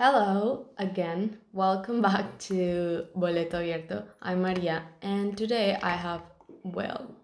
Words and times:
Hello 0.00 0.64
again. 0.78 1.36
Welcome 1.52 2.00
back 2.08 2.38
to 2.48 3.04
Boleto 3.14 3.60
Abierto. 3.60 4.04
I'm 4.22 4.40
Maria, 4.40 4.84
and 5.02 5.36
today 5.36 5.76
I 5.82 5.90
have 5.90 6.22
Will. 6.64 7.14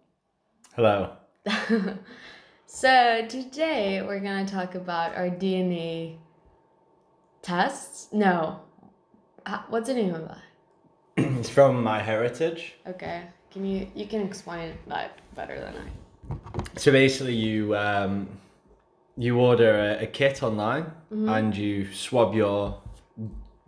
Hello. 0.74 1.12
so 2.66 3.24
today 3.30 4.02
we're 4.02 4.20
gonna 4.20 4.46
talk 4.46 4.74
about 4.74 5.16
our 5.16 5.30
DNA 5.30 6.18
tests. 7.40 8.12
No, 8.12 8.60
Uh, 9.46 9.62
what's 9.70 9.88
the 9.88 9.94
name 9.94 10.14
of 10.14 10.28
that? 10.28 10.44
it's 11.16 11.48
from 11.48 11.82
MyHeritage. 11.82 12.72
Okay, 12.86 13.22
can 13.50 13.64
you 13.64 13.88
you 13.94 14.04
can 14.04 14.20
explain 14.20 14.76
that 14.88 15.16
better 15.34 15.58
than 15.58 15.74
I? 15.80 15.88
So 16.76 16.92
basically, 16.92 17.36
you 17.36 17.74
um, 17.74 18.28
you 19.16 19.38
order 19.38 19.70
a, 19.98 20.02
a 20.04 20.06
kit 20.06 20.42
online 20.42 20.84
Mm-hmm. 21.12 21.28
and 21.28 21.56
you 21.56 21.92
swab 21.92 22.34
your 22.34 22.80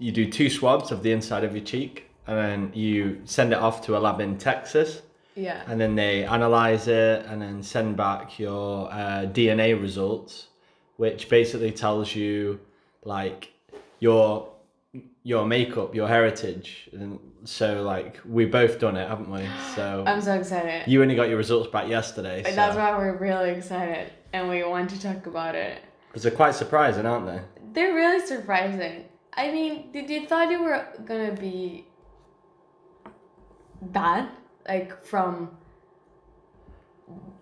you 0.00 0.10
do 0.10 0.28
two 0.30 0.50
swabs 0.50 0.90
of 0.90 1.02
the 1.04 1.12
inside 1.12 1.44
of 1.44 1.54
your 1.54 1.64
cheek 1.64 2.10
and 2.26 2.36
then 2.36 2.72
you 2.74 3.20
send 3.24 3.52
it 3.52 3.58
off 3.58 3.80
to 3.86 3.96
a 3.96 4.00
lab 4.00 4.20
in 4.20 4.36
Texas 4.38 5.02
Yeah. 5.36 5.62
and 5.68 5.80
then 5.80 5.94
they 5.94 6.24
analyze 6.24 6.88
it 6.88 7.24
and 7.26 7.40
then 7.40 7.62
send 7.62 7.96
back 7.96 8.38
your 8.40 8.90
uh, 8.92 9.26
DNA 9.32 9.80
results, 9.80 10.48
which 10.96 11.28
basically 11.28 11.70
tells 11.70 12.14
you 12.14 12.58
like 13.04 13.52
your 14.00 14.48
your 15.28 15.44
makeup, 15.44 15.94
your 15.94 16.08
heritage, 16.08 16.88
and 16.92 17.20
so 17.44 17.82
like 17.82 18.18
we've 18.24 18.50
both 18.50 18.78
done 18.78 18.96
it, 18.96 19.06
haven't 19.06 19.30
we? 19.30 19.46
So 19.74 20.02
I'm 20.06 20.22
so 20.22 20.32
excited. 20.32 20.88
you 20.90 21.02
only 21.02 21.14
got 21.14 21.28
your 21.28 21.36
results 21.36 21.68
back 21.70 21.86
yesterday. 21.86 22.42
So. 22.44 22.52
That's 22.52 22.74
why 22.74 22.96
we're 22.96 23.18
really 23.18 23.50
excited, 23.50 24.10
and 24.32 24.48
we 24.48 24.64
want 24.64 24.88
to 24.88 24.98
talk 24.98 25.26
about 25.26 25.54
it. 25.54 25.82
Because 26.08 26.22
they're 26.22 26.32
quite 26.32 26.54
surprising, 26.54 27.04
aren't 27.04 27.26
they? 27.26 27.42
They're 27.74 27.94
really 27.94 28.26
surprising. 28.26 29.04
I 29.34 29.52
mean, 29.52 29.92
did 29.92 30.08
you 30.08 30.26
thought 30.26 30.50
you 30.50 30.62
were 30.62 30.86
gonna 31.04 31.32
be 31.32 31.86
that? 33.92 34.32
Like 34.66 35.04
from 35.04 35.50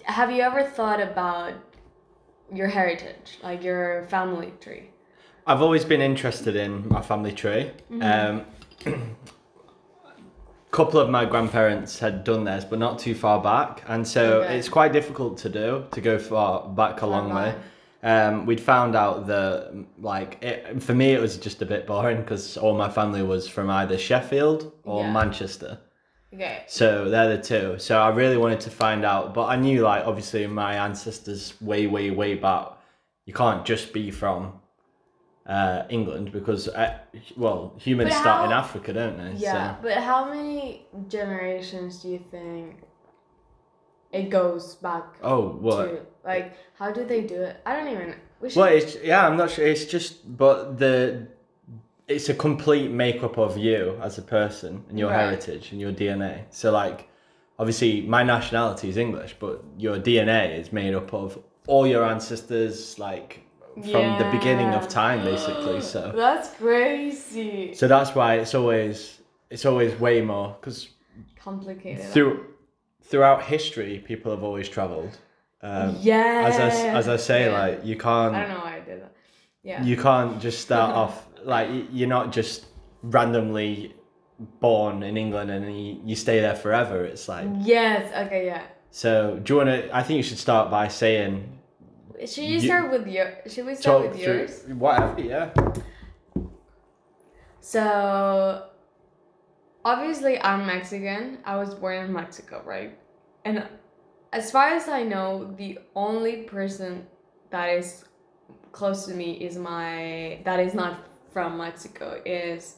have 0.02 0.32
you 0.32 0.42
ever 0.42 0.64
thought 0.64 1.00
about 1.00 1.54
your 2.52 2.66
heritage, 2.66 3.38
like 3.44 3.62
your 3.62 4.06
family 4.08 4.52
tree? 4.60 4.90
I've 5.46 5.62
always 5.62 5.84
been 5.84 6.00
interested 6.00 6.56
in 6.56 6.88
my 6.88 7.00
family 7.00 7.32
tree. 7.32 7.70
Um, 8.00 8.44
couple 10.70 11.00
of 11.00 11.08
my 11.08 11.24
grandparents 11.24 11.98
had 11.98 12.24
done 12.24 12.44
this, 12.44 12.64
but 12.64 12.78
not 12.78 12.98
too 12.98 13.14
far 13.14 13.40
back, 13.40 13.82
and 13.88 14.06
so 14.06 14.42
Okay. 14.42 14.58
it's 14.58 14.68
quite 14.68 14.92
difficult 14.92 15.38
to 15.38 15.48
do 15.48 15.84
to 15.92 16.00
go 16.00 16.18
far 16.18 16.68
back 16.68 17.02
a 17.02 17.06
long 17.06 17.32
way. 17.32 17.54
Um, 18.02 18.44
we'd 18.46 18.60
found 18.60 18.94
out 18.94 19.26
that 19.26 19.72
like 19.98 20.38
it, 20.42 20.82
for 20.82 20.94
me 20.94 21.12
it 21.12 21.20
was 21.20 21.38
just 21.38 21.62
a 21.62 21.66
bit 21.66 21.86
boring 21.86 22.18
because 22.18 22.56
all 22.56 22.74
my 22.76 22.88
family 22.90 23.22
was 23.22 23.48
from 23.48 23.70
either 23.70 23.96
Sheffield 23.98 24.72
or 24.84 25.02
Yeah. 25.04 25.12
Manchester. 25.12 25.78
Okay. 26.34 26.64
So 26.66 27.08
they're 27.08 27.36
the 27.36 27.42
two. 27.42 27.78
So 27.78 27.98
I 27.98 28.10
really 28.10 28.36
wanted 28.36 28.60
to 28.60 28.70
find 28.70 29.04
out, 29.04 29.32
but 29.32 29.46
I 29.46 29.56
knew 29.56 29.80
like 29.82 30.06
obviously 30.06 30.46
my 30.46 30.74
ancestors 30.74 31.54
way, 31.60 31.86
way, 31.86 32.10
way 32.10 32.34
back. 32.34 32.66
You 33.24 33.32
can't 33.32 33.64
just 33.64 33.92
be 33.94 34.10
from 34.10 34.52
uh, 35.46 35.84
England 35.88 36.32
because 36.32 36.68
uh, 36.68 36.98
well, 37.36 37.72
humans 37.78 38.10
But 38.10 38.20
start 38.20 38.46
in 38.46 38.52
Africa, 38.52 38.92
don't 38.92 39.16
they? 39.16 39.32
Yeah, 39.38 39.76
So, 39.76 39.82
but 39.82 39.98
how 39.98 40.28
many 40.28 40.86
generations 41.08 42.02
do 42.02 42.08
you 42.08 42.18
think 42.18 42.82
it 44.12 44.30
goes 44.30 44.74
back 44.76 45.04
oh, 45.22 45.48
what? 45.50 45.84
to? 45.84 46.00
Like, 46.24 46.56
how 46.74 46.90
do 46.92 47.04
they 47.04 47.22
do 47.22 47.36
it? 47.42 47.60
I 47.64 47.76
don't 47.76 47.88
even. 47.88 48.14
We 48.40 48.50
should. 48.50 48.58
Well, 48.58 48.72
it's 48.72 48.96
yeah. 49.02 49.26
I'm 49.26 49.36
not 49.36 49.50
sure. 49.50 49.66
It's 49.66 49.84
just, 49.84 50.36
but 50.36 50.78
the 50.78 51.28
it's 52.08 52.28
a 52.28 52.34
complete 52.34 52.90
makeup 52.90 53.36
of 53.38 53.56
you 53.56 53.98
as 54.02 54.18
a 54.18 54.22
person 54.22 54.84
and 54.88 54.98
your 54.98 55.10
Right. 55.10 55.20
heritage 55.20 55.72
and 55.72 55.80
your 55.80 55.92
DNA. 55.92 56.44
So 56.50 56.70
like, 56.70 57.08
obviously, 57.58 58.02
my 58.02 58.22
nationality 58.22 58.88
is 58.88 58.96
English, 58.96 59.36
but 59.40 59.62
your 59.76 59.98
DNA 59.98 60.58
is 60.58 60.72
made 60.72 60.94
up 60.94 61.12
of 61.12 61.38
all 61.66 61.86
your 61.86 62.04
ancestors, 62.04 62.98
like 62.98 63.45
from 63.82 64.18
the 64.18 64.28
beginning 64.32 64.68
of 64.68 64.88
time, 64.88 65.24
basically. 65.24 65.80
So 65.80 66.12
That's 66.16 66.48
crazy. 66.56 67.74
so 67.74 67.86
that's 67.88 68.14
why 68.14 68.36
it's 68.36 68.54
always 68.54 69.20
it's 69.50 69.64
always 69.66 69.98
way 70.00 70.20
more 70.22 70.56
because 70.60 70.88
Complicated. 71.38 72.04
through 72.12 72.46
throughout 73.02 73.42
history, 73.44 74.02
people 74.04 74.32
have 74.32 74.42
always 74.42 74.68
traveled. 74.68 75.16
Um, 75.62 75.96
yeah. 76.00 76.44
as 76.46 76.56
I 76.60 76.68
as 77.00 77.08
I 77.08 77.16
say, 77.16 77.46
Yeah. 77.46 77.58
like 77.60 77.84
you 77.84 77.96
can't 77.96 78.34
I 78.34 78.40
don't 78.40 78.50
know 78.50 78.64
why 78.64 78.76
I 78.76 78.80
did 78.80 79.02
that. 79.02 79.12
Yeah. 79.62 79.82
you 79.82 79.96
can't 79.96 80.40
just 80.40 80.60
start 80.60 80.94
off 81.02 81.26
like 81.44 81.68
you're 81.92 82.08
not 82.08 82.32
just 82.32 82.66
randomly 83.02 83.94
born 84.60 85.02
in 85.02 85.16
England 85.16 85.50
and 85.50 85.64
you, 85.86 86.00
you 86.04 86.16
stay 86.16 86.40
there 86.40 86.54
forever. 86.56 87.04
It's 87.04 87.28
like 87.28 87.46
yes. 87.60 88.12
Okay. 88.26 88.46
Yeah. 88.46 88.62
so. 88.90 89.38
Do 89.42 89.52
you 89.52 89.56
want 89.58 89.68
to? 89.70 89.96
I 89.96 90.02
think 90.02 90.16
you 90.18 90.22
should 90.22 90.38
start 90.38 90.70
by 90.70 90.88
saying 90.88 91.55
Should 92.24 92.44
you 92.44 92.58
You- 92.58 92.60
start 92.60 92.90
with 92.90 93.06
your? 93.06 93.28
Should 93.46 93.66
we 93.66 93.74
start 93.74 94.08
with 94.08 94.18
yours? 94.18 94.64
whatever. 94.68 95.20
Yeah. 95.20 95.50
So, 97.60 98.68
obviously, 99.84 100.40
I'm 100.40 100.66
Mexican. 100.66 101.38
I 101.44 101.56
was 101.56 101.74
born 101.74 101.96
in 102.04 102.12
Mexico, 102.12 102.62
right? 102.64 102.96
And 103.44 103.66
as 104.32 104.50
far 104.50 104.68
as 104.68 104.88
I 104.88 105.02
know, 105.02 105.52
the 105.56 105.78
only 105.94 106.42
person 106.44 107.06
that 107.50 107.68
is 107.70 108.04
close 108.72 109.06
to 109.06 109.14
me 109.14 109.32
is 109.32 109.56
my 109.56 110.40
that 110.44 110.60
is 110.60 110.74
not 110.74 111.06
from 111.32 111.58
Mexico 111.58 112.20
is 112.24 112.76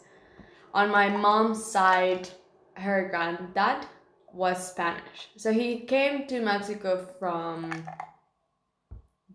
on 0.75 0.91
my 0.91 1.09
mom's 1.09 1.63
side. 1.65 2.29
Her 2.75 3.09
granddad 3.11 3.87
was 4.33 4.71
Spanish, 4.71 5.31
so 5.37 5.53
he 5.53 5.81
came 5.81 6.27
to 6.29 6.41
Mexico 6.41 7.05
from 7.19 7.73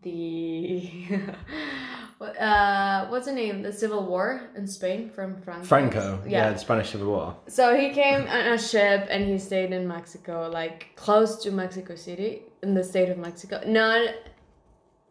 the 0.04 0.90
what 2.18 2.40
uh 2.40 3.08
what's 3.08 3.26
the 3.26 3.32
name 3.34 3.62
the 3.62 3.72
civil 3.72 4.06
war 4.06 4.50
in 4.56 4.68
spain 4.68 5.10
from 5.10 5.42
franco 5.42 5.66
Franco. 5.66 6.22
Yeah. 6.26 6.48
yeah 6.48 6.54
the 6.54 6.60
Spanish 6.60 6.92
Civil 6.92 7.08
War. 7.08 7.36
so 7.48 7.76
he 7.76 7.90
came 7.92 8.22
on 8.28 8.48
a 8.48 8.58
ship 8.58 9.08
and 9.10 9.26
he 9.26 9.38
stayed 9.38 9.72
in 9.72 9.88
mexico 9.88 10.50
like 10.52 10.88
close 10.96 11.42
to 11.44 11.52
mexico 11.52 11.96
city 11.96 12.44
in 12.62 12.74
the 12.74 12.84
state 12.84 13.10
of 13.10 13.18
mexico 13.18 13.62
not 13.66 14.10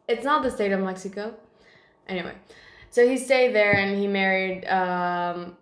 it's 0.09 0.25
not 0.25 0.43
the 0.43 0.51
state 0.51 0.73
of 0.73 0.81
mexico 0.81 1.35
anyway 2.09 2.35
so 2.91 3.07
he 3.07 3.17
stayed 3.17 3.55
there 3.55 3.75
and 3.75 3.99
he 3.99 4.07
married 4.07 4.65
um 4.67 5.57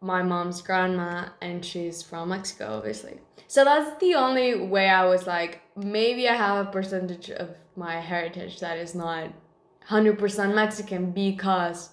my 0.00 0.22
mom's 0.22 0.62
grandma 0.62 1.28
and 1.40 1.64
she's 1.64 2.02
from 2.02 2.30
mexico 2.30 2.76
obviously. 2.78 3.18
So 3.46 3.64
that's 3.64 3.98
the 4.00 4.14
only 4.14 4.54
way 4.54 4.88
i 4.88 5.04
was 5.04 5.26
like 5.26 5.60
maybe 5.76 6.28
i 6.28 6.34
have 6.34 6.66
a 6.66 6.70
percentage 6.70 7.30
of 7.30 7.50
my 7.76 8.00
heritage 8.00 8.60
that 8.60 8.78
is 8.78 8.94
not 8.94 9.32
100% 9.88 10.54
mexican 10.54 11.10
because 11.10 11.90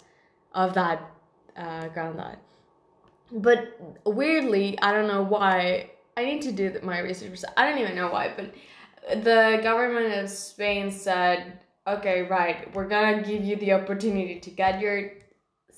of 0.53 0.73
that 0.73 1.11
uh, 1.55 1.87
granddad. 1.89 2.37
But 3.31 3.79
weirdly 4.05 4.77
i 4.81 4.91
don't 4.91 5.07
know 5.07 5.23
why. 5.23 5.91
I 6.15 6.25
need 6.25 6.41
to 6.43 6.51
do 6.51 6.79
my 6.81 6.97
research. 6.97 7.41
I 7.55 7.69
don't 7.69 7.77
even 7.77 7.95
know 7.95 8.09
why 8.09 8.33
but 8.35 8.53
the 9.23 9.59
government 9.63 10.13
of 10.13 10.29
spain 10.29 10.91
said 10.91 11.59
okay 11.87 12.23
right 12.23 12.73
we're 12.73 12.87
gonna 12.87 13.21
give 13.21 13.43
you 13.43 13.55
the 13.55 13.73
opportunity 13.73 14.39
to 14.39 14.49
get 14.49 14.81
your 14.81 15.11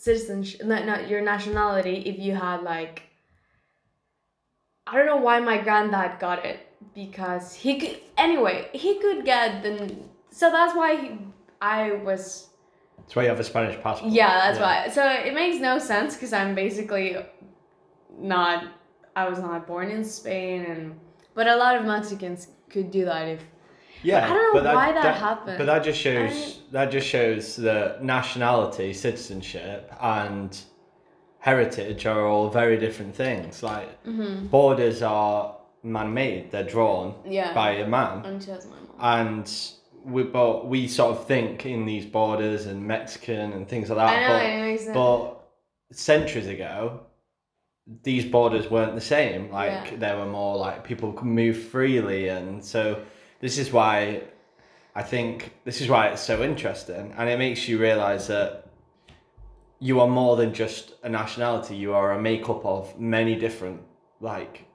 citizenship 0.06 0.66
not, 0.66 0.86
not 0.86 1.10
your 1.10 1.22
nationality 1.22 1.96
if 2.12 2.18
you 2.26 2.34
had 2.34 2.64
like 2.64 2.96
i 4.88 4.96
don't 4.96 5.06
know 5.12 5.24
why 5.28 5.40
my 5.40 5.58
granddad 5.66 6.18
got 6.20 6.44
it 6.46 6.60
because 6.96 7.54
he 7.64 7.72
could 7.80 7.98
anyway 8.18 8.58
he 8.74 8.92
could 9.04 9.26
get 9.26 9.62
the 9.64 9.74
so 10.32 10.50
that's 10.52 10.74
why 10.76 10.90
he, 11.02 11.08
i 11.62 11.92
was 12.08 12.48
That's 13.00 13.16
why 13.16 13.24
you 13.24 13.30
have 13.30 13.40
a 13.40 13.50
Spanish 13.54 13.76
passport. 13.84 14.14
yeah, 14.14 14.34
that's 14.44 14.60
why. 14.66 14.76
So 14.98 15.02
it 15.28 15.34
makes 15.34 15.58
no 15.70 15.74
sense 15.92 16.10
because 16.16 16.32
I'm 16.40 16.54
basically 16.54 17.08
not. 18.34 18.58
I 19.22 19.24
was 19.32 19.40
not 19.40 19.66
born 19.72 19.88
in 19.98 20.04
Spain, 20.06 20.58
and 20.72 20.82
but 21.34 21.46
a 21.48 21.56
lot 21.64 21.74
of 21.78 21.84
Mexicans 21.86 22.42
could 22.74 22.92
do 22.92 23.06
that 23.12 23.26
if. 23.36 23.42
Yeah. 24.04 24.26
I 24.26 24.30
don't 24.34 24.54
know 24.56 24.62
but 24.64 24.76
why 24.76 24.92
that 24.94 25.16
happened. 25.18 25.58
But 25.58 25.66
that 25.66 25.84
just 25.84 26.00
shows 26.00 26.32
I- 26.32 26.72
that 26.72 26.92
just 26.92 27.08
shows 27.08 27.56
that 27.58 28.04
nationality, 28.04 28.94
citizenship, 28.94 29.92
and 30.02 30.58
heritage 31.40 32.06
are 32.06 32.26
all 32.28 32.50
very 32.50 32.78
different 32.78 33.16
things. 33.16 33.64
Like 33.64 33.90
Mm-hmm. 34.06 34.48
borders 34.48 35.02
are 35.02 35.56
man-made; 35.84 36.52
they're 36.52 36.64
drawn 36.64 37.16
Yeah. 37.26 37.54
by 37.54 37.72
a 37.72 37.88
man. 37.88 38.26
And 38.26 38.42
she 38.44 38.52
has 38.52 38.66
my 38.66 38.76
mom. 38.76 39.20
and 39.20 39.52
we 40.06 40.24
but 40.24 40.68
we 40.68 40.88
sort 40.88 41.12
of 41.18 41.26
think 41.28 41.66
in 41.66 41.86
these 41.86 42.06
borders 42.06 42.66
and 42.66 42.86
Mexican 42.86 43.54
and 43.54 43.68
things 43.68 43.90
like 43.90 43.98
that. 43.98 44.18
I 44.18 44.22
know 44.22 44.34
but, 44.34 44.46
it 44.46 44.62
makes 44.62 44.84
sense. 44.84 44.94
but 44.96 45.36
centuries 45.92 46.48
ago, 46.48 47.02
these 48.04 48.24
borders 48.26 48.70
weren't 48.70 48.96
the 48.96 49.02
same. 49.02 49.52
Like 49.52 49.92
Yeah. 49.92 49.98
there 49.98 50.18
were 50.18 50.26
more 50.28 50.56
like 50.58 50.84
people 50.84 51.12
could 51.14 51.28
move 51.28 51.58
freely, 51.58 52.30
and 52.30 52.64
so 52.64 53.02
this 53.40 53.58
is 53.58 53.72
why 53.72 54.24
I 54.96 55.04
think 55.04 55.54
this 55.64 55.82
is 55.82 55.88
why 55.88 56.08
it's 56.08 56.22
so 56.22 56.44
interesting, 56.44 57.14
and 57.18 57.30
it 57.30 57.40
makes 57.40 57.68
you 57.68 57.78
realize 57.78 58.28
that 58.28 58.68
you 59.80 60.02
are 60.02 60.08
more 60.08 60.36
than 60.36 60.54
just 60.54 60.94
a 61.04 61.10
nationality. 61.10 61.76
You 61.76 61.94
are 61.94 62.12
a 62.12 62.22
makeup 62.22 62.66
of 62.66 63.00
many 63.00 63.36
different 63.36 63.82
like 64.20 64.66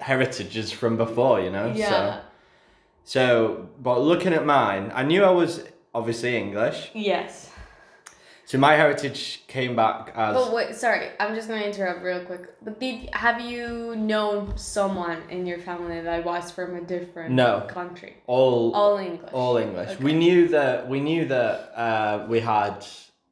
heritages 0.00 0.72
from 0.72 0.96
before. 0.96 1.40
You 1.40 1.50
know. 1.50 1.72
Yeah. 1.74 1.88
So, 1.88 2.20
so, 3.04 3.68
but 3.80 4.00
looking 4.00 4.32
at 4.32 4.46
mine, 4.46 4.90
I 4.94 5.02
knew 5.02 5.22
I 5.24 5.30
was 5.30 5.64
obviously 5.94 6.36
English. 6.36 6.90
Yes. 6.94 7.51
So 8.44 8.58
my 8.58 8.74
heritage 8.74 9.44
came 9.46 9.74
back 9.76 10.12
as 10.14 10.34
But 10.34 10.52
wait, 10.52 10.74
sorry, 10.74 11.10
I'm 11.20 11.34
just 11.34 11.48
gonna 11.48 11.62
interrupt 11.62 12.02
real 12.02 12.24
quick. 12.24 12.42
But 12.62 12.80
did 12.80 13.08
have 13.14 13.40
you 13.40 13.94
known 13.96 14.56
someone 14.58 15.22
in 15.30 15.46
your 15.46 15.58
family 15.58 16.00
that 16.00 16.24
was 16.24 16.50
from 16.50 16.74
a 16.76 16.80
different 16.82 17.30
No. 17.34 17.64
country? 17.68 18.16
all 18.26 18.74
All 18.74 18.98
English. 18.98 19.30
all 19.32 19.56
English. 19.56 19.90
Okay. 19.90 20.04
We 20.04 20.12
knew 20.12 20.48
that 20.48 20.88
we 20.88 21.00
knew 21.00 21.24
that 21.26 21.72
uh, 21.78 22.26
we 22.28 22.40
had 22.40 22.84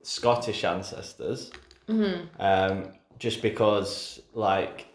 Scottish 0.02 0.64
ancestors. 0.64 1.50
Mm-hmm. 1.88 2.40
Um, 2.40 2.92
just 3.18 3.42
because, 3.42 4.20
like, 4.32 4.86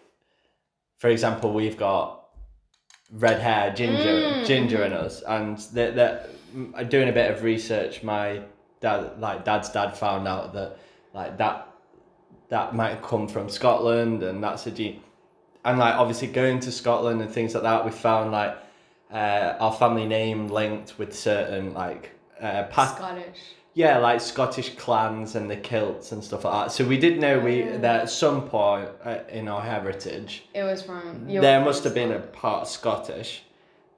for 0.97 1.09
example, 1.09 1.53
we've 1.53 1.77
got 1.77 2.25
red 3.11 3.39
hair, 3.39 3.71
ginger, 3.73 4.15
Mm, 4.41 4.45
ginger 4.47 4.83
in 4.83 4.93
us, 4.93 5.21
and 5.21 5.57
that 5.75 5.95
that 5.95 6.89
doing 6.89 7.09
a 7.09 7.11
bit 7.11 7.29
of 7.31 7.43
research, 7.43 8.01
my 8.01 8.41
dad, 8.85 9.19
like 9.19 9.43
dad's 9.43 9.69
dad, 9.69 9.89
found 9.97 10.27
out 10.27 10.53
that 10.53 10.77
like 11.13 11.37
that 11.37 11.67
that 12.49 12.75
might 12.75 13.01
come 13.01 13.27
from 13.27 13.49
Scotland, 13.49 14.23
and 14.23 14.43
that's 14.43 14.65
a 14.67 14.71
gene. 14.71 15.01
And 15.65 15.79
like 15.79 15.95
obviously 15.95 16.27
going 16.27 16.59
to 16.61 16.71
Scotland 16.71 17.21
and 17.21 17.29
things 17.31 17.53
like 17.55 17.63
that, 17.63 17.83
we 17.83 17.91
found 17.91 18.31
like 18.31 18.55
uh, 19.11 19.55
our 19.59 19.73
family 19.73 20.05
name 20.05 20.47
linked 20.47 20.97
with 20.99 21.11
certain 21.15 21.73
like 21.73 22.11
uh, 22.39 22.63
past 22.75 22.97
Scottish. 22.97 23.39
yeah, 23.73 23.97
like 23.97 24.21
Scottish 24.21 24.75
clans 24.75 25.35
and 25.35 25.49
the 25.49 25.55
kilts 25.57 26.11
and 26.11 26.23
stuff 26.23 26.43
like 26.45 26.53
that. 26.67 26.71
So 26.71 26.85
we 26.85 26.97
did 26.99 27.19
know 27.19 27.39
we 27.39 27.63
Oh. 27.63 27.77
that 27.79 28.01
at 28.03 28.09
some 28.11 28.47
point 28.47 28.89
uh, 29.03 29.17
in 29.29 29.47
our 29.47 29.61
heritage 29.61 30.43
It 30.53 30.63
was 30.63 30.83
from. 30.83 31.25
there 31.27 31.61
must 31.65 31.83
have 31.83 31.95
been 31.95 32.11
a 32.11 32.19
part 32.19 32.67
Scottish. 32.67 33.41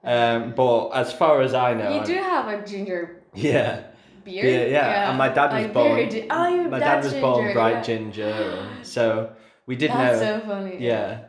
Um, 0.03 0.53
but 0.55 0.89
as 0.91 1.11
far 1.11 1.41
as 1.41 1.53
I 1.53 1.73
know, 1.73 1.89
You 1.89 1.97
I'm- 1.97 2.05
do 2.07 2.13
have 2.15 2.47
a 2.47 2.65
ginger 2.65 3.21
yeah, 3.33 3.81
yeah, 4.27 4.65
yeah. 4.65 5.09
And 5.09 5.17
my 5.17 5.29
dad 5.29 5.53
was 5.53 5.63
Like, 5.63 5.73
born. 5.73 6.27
oh, 6.29 6.69
my 6.69 6.79
dad 6.79 7.03
was 7.03 7.13
born 7.15 7.53
bright 7.53 7.75
yeah. 7.75 7.81
ginger, 7.83 8.67
so 8.83 9.31
we 9.65 9.75
did 9.75 9.91
That's 9.91 10.21
know. 10.21 10.39
so 10.39 10.45
funny. 10.45 10.77
yeah. 10.79 11.19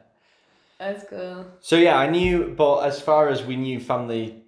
That's 0.78 1.04
cool. 1.10 1.44
So 1.60 1.76
yeah, 1.76 1.96
I 1.96 2.08
knew, 2.08 2.54
but 2.56 2.80
as 2.80 3.00
far 3.00 3.28
as 3.28 3.42
we 3.44 3.56
knew, 3.56 3.80
family, 3.80 4.44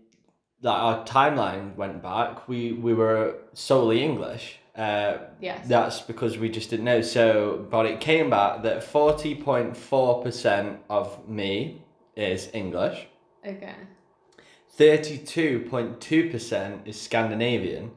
like 0.62 0.80
our 0.80 1.04
timeline 1.04 1.74
went 1.76 2.02
back. 2.02 2.46
We 2.48 2.72
we 2.72 2.94
were 2.94 3.34
solely 3.52 4.02
English. 4.02 4.58
Uh, 4.76 5.18
Yes. 5.40 5.66
That's 5.66 6.00
because 6.02 6.38
we 6.38 6.48
just 6.48 6.70
didn't 6.70 6.84
know. 6.84 7.00
So, 7.02 7.66
but 7.70 7.84
it 7.86 7.98
came 8.00 8.30
back 8.30 8.62
that 8.62 8.84
forty 8.84 9.34
point 9.34 9.76
four 9.76 10.22
percent 10.22 10.78
of 10.88 11.28
me 11.28 11.82
is 12.14 12.48
English. 12.54 13.06
Okay. 13.44 13.74
Thirty 14.68 15.18
two 15.18 15.66
point 15.68 16.00
two 16.00 16.30
percent 16.30 16.82
is 16.86 17.00
Scandinavian. 17.00 17.90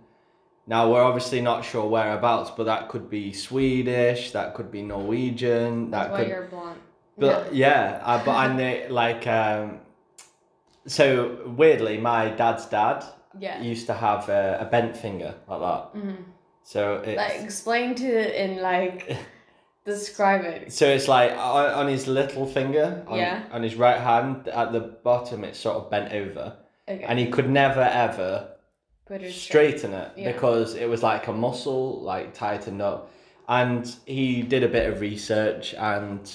Now 0.66 0.90
we're 0.92 1.04
obviously 1.04 1.42
not 1.42 1.66
sure 1.66 1.86
whereabouts, 1.90 2.52
but 2.52 2.64
that 2.66 2.88
could 2.90 3.10
be 3.10 3.34
Swedish, 3.34 4.32
that 4.32 4.54
could 4.56 4.72
be 4.72 4.82
Norwegian, 4.82 5.92
That's 5.92 6.08
that 6.08 6.12
why 6.14 6.20
could 6.20 6.28
you're 6.30 6.44
blonde. 6.48 6.80
but 7.18 7.54
yeah, 7.54 8.02
uh, 8.04 8.24
but 8.24 8.36
and 8.50 8.58
they, 8.60 8.88
like 8.90 9.28
um, 9.28 9.80
so 10.88 11.40
weirdly, 11.58 11.98
my 11.98 12.30
dad's 12.30 12.66
dad 12.66 13.04
yeah. 13.40 13.62
used 13.62 13.88
to 13.88 13.94
have 13.94 14.30
a, 14.30 14.60
a 14.62 14.66
bent 14.66 14.96
finger 14.96 15.36
like 15.48 15.60
that. 15.62 16.00
hmm 16.00 16.16
So 16.64 16.96
it's 17.06 17.18
Like 17.18 17.42
explain 17.42 17.96
to 17.96 18.06
it 18.08 18.36
and 18.36 18.62
like 18.62 19.18
describe 19.86 20.46
it. 20.46 20.72
so 20.72 20.86
it's 20.88 21.08
like 21.10 21.32
on, 21.32 21.72
on 21.72 21.88
his 21.88 22.08
little 22.08 22.46
finger 22.46 23.04
on, 23.08 23.18
Yeah. 23.18 23.44
on 23.52 23.64
his 23.64 23.76
right 23.76 24.00
hand 24.00 24.48
at 24.48 24.72
the 24.72 24.80
bottom, 24.80 25.44
it's 25.44 25.60
sort 25.60 25.76
of 25.78 25.90
bent 25.92 26.14
over, 26.14 26.56
Okay. 26.88 27.04
and 27.04 27.20
he 27.20 27.28
could 27.30 27.50
never 27.50 27.82
ever 27.82 28.50
Straighten 29.32 29.94
it 29.94 30.12
Yeah. 30.16 30.32
because 30.32 30.76
it 30.76 30.88
was 30.90 31.04
like 31.04 31.28
a 31.28 31.34
muscle 31.34 32.02
like 32.02 32.34
tightened 32.34 32.82
up. 32.82 33.12
And 33.48 33.94
he 34.06 34.42
did 34.42 34.64
a 34.64 34.68
bit 34.70 34.90
of 34.90 35.02
research 35.02 35.74
and 35.74 36.32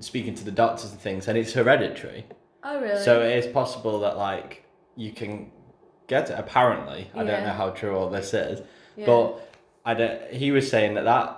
speaking 0.00 0.34
to 0.34 0.44
the 0.44 0.50
doctors 0.50 0.90
and 0.90 1.00
things, 1.00 1.28
and 1.28 1.38
it's 1.38 1.52
hereditary. 1.52 2.26
Oh 2.64 2.80
really? 2.80 3.02
So 3.04 3.22
it 3.22 3.36
is 3.36 3.46
possible 3.46 4.00
that 4.00 4.16
like 4.16 4.64
you 4.96 5.12
can 5.12 5.52
get 6.08 6.30
it. 6.30 6.36
Apparently, 6.38 7.10
I 7.14 7.22
don't 7.22 7.44
know 7.44 7.52
how 7.52 7.70
true 7.70 7.96
all 7.96 8.10
this 8.10 8.34
is, 8.34 8.60
Yeah. 8.96 9.06
but 9.06 9.40
I 9.84 9.94
don't. 9.94 10.20
He 10.32 10.50
was 10.50 10.68
saying 10.68 10.94
that 10.94 11.04
that 11.04 11.36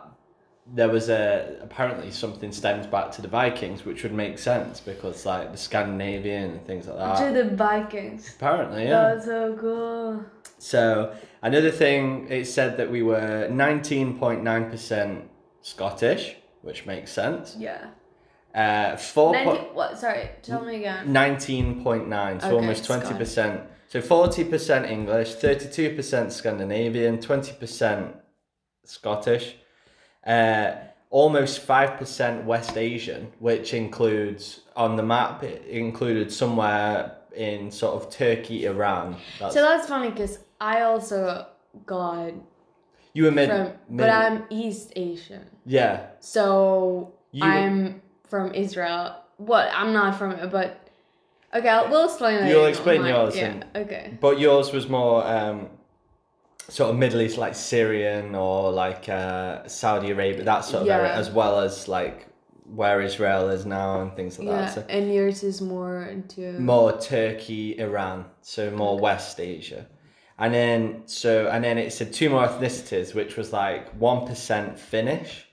there 0.72 0.88
was 0.88 1.10
a 1.10 1.58
apparently 1.60 2.10
something 2.10 2.50
stems 2.52 2.86
back 2.86 3.10
to 3.12 3.20
the 3.22 3.28
Vikings, 3.28 3.84
which 3.84 4.02
would 4.02 4.12
make 4.14 4.38
sense 4.38 4.80
because 4.80 5.26
like 5.26 5.52
the 5.52 5.58
Scandinavian 5.58 6.52
and 6.52 6.66
things 6.66 6.86
like 6.86 6.96
that. 6.96 7.26
to 7.26 7.32
the 7.44 7.54
Vikings. 7.56 8.34
Apparently, 8.36 8.84
yeah. 8.84 9.14
That's 9.14 9.26
so 9.26 9.54
cool. 9.60 10.24
So 10.62 11.14
another 11.42 11.70
thing, 11.70 12.26
it 12.28 12.46
said 12.46 12.76
that 12.76 12.90
we 12.90 13.02
were 13.02 13.48
nineteen 13.48 14.18
point 14.18 14.42
nine 14.42 14.70
percent 14.70 15.28
Scottish, 15.62 16.36
which 16.62 16.86
makes 16.86 17.12
sense. 17.12 17.56
Yeah. 17.58 17.88
Uh, 18.54 18.96
four. 18.96 19.32
90, 19.32 19.50
what? 19.74 19.98
Sorry, 19.98 20.28
tell 20.42 20.64
me 20.64 20.76
again. 20.76 21.12
Nineteen 21.12 21.82
point 21.82 22.08
nine, 22.08 22.40
so 22.40 22.48
Okay, 22.48 22.56
almost 22.56 22.84
twenty 22.84 23.14
percent. 23.14 23.62
So 23.88 24.00
forty 24.00 24.44
percent 24.44 24.86
English, 24.90 25.34
thirty-two 25.34 25.94
percent 25.94 26.32
Scandinavian, 26.32 27.20
twenty 27.20 27.52
percent 27.52 28.16
Scottish, 28.84 29.54
uh, 30.26 30.72
almost 31.10 31.60
five 31.60 31.96
percent 31.96 32.44
West 32.44 32.76
Asian, 32.76 33.32
which 33.38 33.72
includes 33.72 34.60
on 34.76 34.96
the 34.96 35.02
map 35.02 35.42
it 35.42 35.64
included 35.66 36.32
somewhere 36.32 37.16
in 37.36 37.70
sort 37.70 38.02
of 38.02 38.10
Turkey, 38.10 38.66
Iran. 38.66 39.16
That's, 39.38 39.54
So 39.54 39.62
that's 39.62 39.88
funny 39.88 40.10
because 40.10 40.38
I 40.60 40.82
also 40.82 41.46
got 41.86 42.32
you 43.12 43.24
were 43.24 43.30
mid, 43.30 43.48
from, 43.48 43.64
mid 43.88 43.98
but 43.98 44.10
I'm 44.10 44.44
East 44.50 44.92
Asian. 44.96 45.44
yeah. 45.66 46.06
So 46.20 47.14
You- 47.32 47.44
I'm 47.44 48.02
from 48.28 48.52
Israel. 48.54 49.16
What? 49.38 49.68
I'm 49.74 49.92
not 49.92 50.16
from 50.18 50.32
it, 50.32 50.50
but 50.50 50.78
okay, 51.54 51.68
I'll, 51.68 51.88
we'll 51.90 52.04
explain. 52.04 52.46
You'll 52.46 52.66
explain 52.66 53.04
yours 53.04 53.36
Yeah. 53.36 53.46
and- 53.46 53.64
Okay. 53.74 54.16
But 54.20 54.38
yours 54.38 54.72
was 54.72 54.88
more 54.88 55.26
um, 55.26 55.68
sort 56.68 56.90
of 56.90 56.96
Middle 56.96 57.20
East, 57.22 57.38
like 57.38 57.54
Syrian 57.54 58.34
or 58.34 58.70
like 58.70 59.08
uh, 59.08 59.66
Saudi 59.66 60.10
Arabia, 60.10 60.44
that 60.44 60.64
sort 60.64 60.82
of 60.82 60.88
area, 60.88 61.12
as 61.14 61.30
well 61.30 61.58
as 61.60 61.88
like 61.88 62.26
where 62.74 63.00
Israel 63.00 63.48
is 63.48 63.66
now 63.66 64.02
and 64.02 64.14
things 64.14 64.38
like 64.38 64.46
Yeah, 64.48 64.56
that. 64.66 64.74
So 64.74 64.84
and 64.88 65.12
yours 65.12 65.42
is 65.42 65.60
more 65.60 66.02
into. 66.04 66.52
more 66.60 66.96
Turkey, 67.00 67.78
Iran, 67.80 68.26
so 68.42 68.70
more 68.70 68.98
West 68.98 69.40
Asia. 69.40 69.86
And 70.40 70.54
then 70.54 71.02
so 71.04 71.48
and 71.48 71.62
then 71.62 71.76
it 71.78 71.92
said 71.92 72.12
two 72.12 72.30
more 72.30 72.46
ethnicities, 72.46 73.14
which 73.14 73.36
was 73.36 73.52
like 73.52 73.90
one 73.90 74.26
percent 74.26 74.78
Finnish 74.78 75.46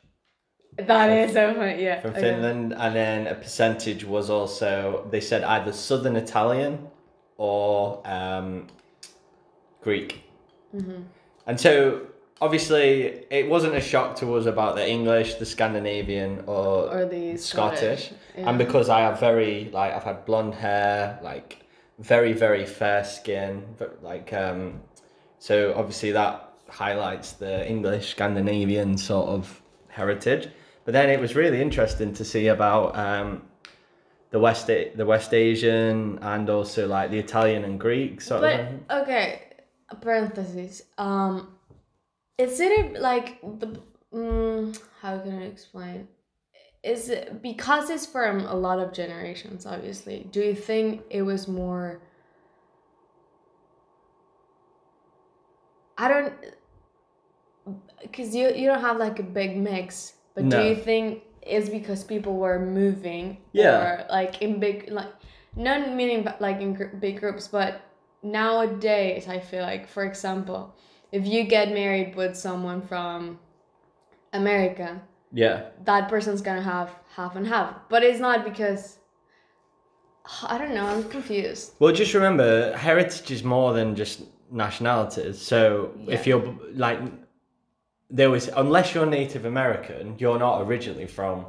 That 0.78 1.10
is 1.12 1.34
so 1.34 1.54
funny. 1.54 1.84
Yeah. 1.84 2.00
from 2.00 2.12
okay. 2.12 2.22
Finland, 2.22 2.74
and 2.74 2.96
then 2.96 3.28
a 3.28 3.36
percentage 3.36 4.06
was 4.06 4.30
also 4.30 5.06
they 5.12 5.20
said 5.22 5.44
either 5.44 5.74
Southern 5.74 6.16
Italian 6.16 6.88
or 7.38 8.02
um, 8.06 8.68
Greek. 9.82 10.24
Mm-hmm. 10.76 11.02
And 11.48 11.60
so 11.60 12.08
obviously 12.40 13.26
it 13.30 13.50
wasn't 13.50 13.76
a 13.76 13.82
shock 13.82 14.16
to 14.18 14.36
us 14.36 14.46
about 14.46 14.76
the 14.76 14.88
English, 14.88 15.36
the 15.36 15.46
Scandinavian, 15.46 16.44
or, 16.48 16.90
Or 16.96 17.06
the 17.06 17.38
Scottish. 17.38 18.12
Yeah. 18.38 18.50
and 18.50 18.58
because 18.58 18.90
I 18.90 19.02
have 19.02 19.20
very 19.20 19.70
like 19.74 19.94
I've 19.94 20.04
had 20.04 20.26
blonde 20.26 20.56
hair, 20.56 21.20
like 21.24 21.66
very 22.00 22.34
very 22.34 22.66
fair 22.66 23.04
skin, 23.04 23.64
but 23.78 24.04
like 24.04 24.34
um, 24.34 24.82
so 25.40 25.74
obviously 25.76 26.12
that 26.12 26.54
highlights 26.70 27.34
the 27.34 27.68
English 27.68 28.10
Scandinavian 28.10 28.98
sort 28.98 29.30
of 29.30 29.62
heritage. 29.88 30.50
But 30.86 30.94
then 30.94 31.10
it 31.10 31.20
was 31.20 31.36
really 31.36 31.62
interesting 31.62 32.14
to 32.14 32.24
see 32.24 32.48
about 32.48 32.96
um, 32.98 33.44
the 34.32 34.40
West 34.40 34.68
the 34.68 35.06
West 35.06 35.34
Asian 35.34 36.20
and 36.22 36.50
also 36.50 36.88
like 36.88 37.12
the 37.12 37.20
Italian 37.20 37.64
and 37.64 37.80
Greek 37.80 38.22
sort 38.22 38.42
But 38.42 38.60
of. 38.60 39.02
okay, 39.02 39.42
parentheses. 40.02 40.84
Um, 40.98 41.56
is 42.38 42.60
it 42.60 43.00
like 43.00 43.42
the 43.42 43.80
mm, 44.14 44.80
how 45.02 45.20
can 45.20 45.40
I 45.40 45.46
explain? 45.46 46.08
Is 46.88 47.10
it 47.10 47.42
because 47.42 47.90
it's 47.90 48.06
from 48.06 48.46
a 48.46 48.56
lot 48.56 48.80
of 48.80 48.94
generations? 48.94 49.66
Obviously, 49.66 50.28
do 50.32 50.40
you 50.40 50.56
think 50.56 51.02
it 51.10 51.22
was 51.22 51.48
more? 51.48 52.00
I 55.98 56.08
don't, 56.08 56.34
because 58.02 58.34
you 58.36 58.54
you 58.54 58.68
don't 58.68 58.80
have 58.82 58.98
like 58.98 59.20
a 59.20 59.24
big 59.24 59.58
mix. 59.58 60.14
But 60.34 60.46
No. 60.46 60.62
do 60.62 60.70
you 60.70 60.76
think 60.76 61.24
it's 61.42 61.70
because 61.70 62.04
people 62.04 62.38
were 62.38 62.60
moving? 62.60 63.38
Yeah. 63.52 63.78
Or 63.82 64.06
like 64.10 64.42
in 64.42 64.60
big 64.60 64.90
like, 64.90 65.12
not 65.56 65.94
meaning 65.94 66.26
like 66.40 66.62
in 66.62 66.74
gr- 66.74 66.96
big 67.06 67.20
groups, 67.20 67.48
but 67.48 67.82
nowadays 68.24 69.28
I 69.28 69.40
feel 69.40 69.64
like, 69.64 69.88
for 69.90 70.06
example, 70.06 70.74
if 71.12 71.26
you 71.26 71.44
get 71.44 71.70
married 71.74 72.16
with 72.16 72.38
someone 72.38 72.82
from 72.82 73.40
America, 74.32 75.02
Yeah. 75.32 75.66
that 75.86 76.10
person's 76.10 76.42
gonna 76.42 76.62
have 76.62 76.90
half 77.16 77.36
and 77.36 77.46
half. 77.48 77.76
But 77.90 78.04
it's 78.04 78.20
not 78.20 78.44
because 78.44 78.98
I 80.44 80.58
don't 80.58 80.74
know. 80.74 80.86
I'm 80.86 81.04
confused. 81.10 81.74
Well, 81.80 81.94
just 81.94 82.14
remember, 82.14 82.76
heritage 82.76 83.32
is 83.32 83.44
more 83.44 83.74
than 83.74 83.96
just 83.96 84.24
nationalities. 84.52 85.40
So 85.42 85.92
if 86.08 86.28
you're 86.28 86.58
like, 86.74 87.00
there 88.10 88.30
was 88.30 88.50
unless 88.50 88.94
you're 88.94 89.06
Native 89.06 89.46
American, 89.46 90.16
you're 90.18 90.40
not 90.40 90.62
originally 90.62 91.08
from 91.08 91.46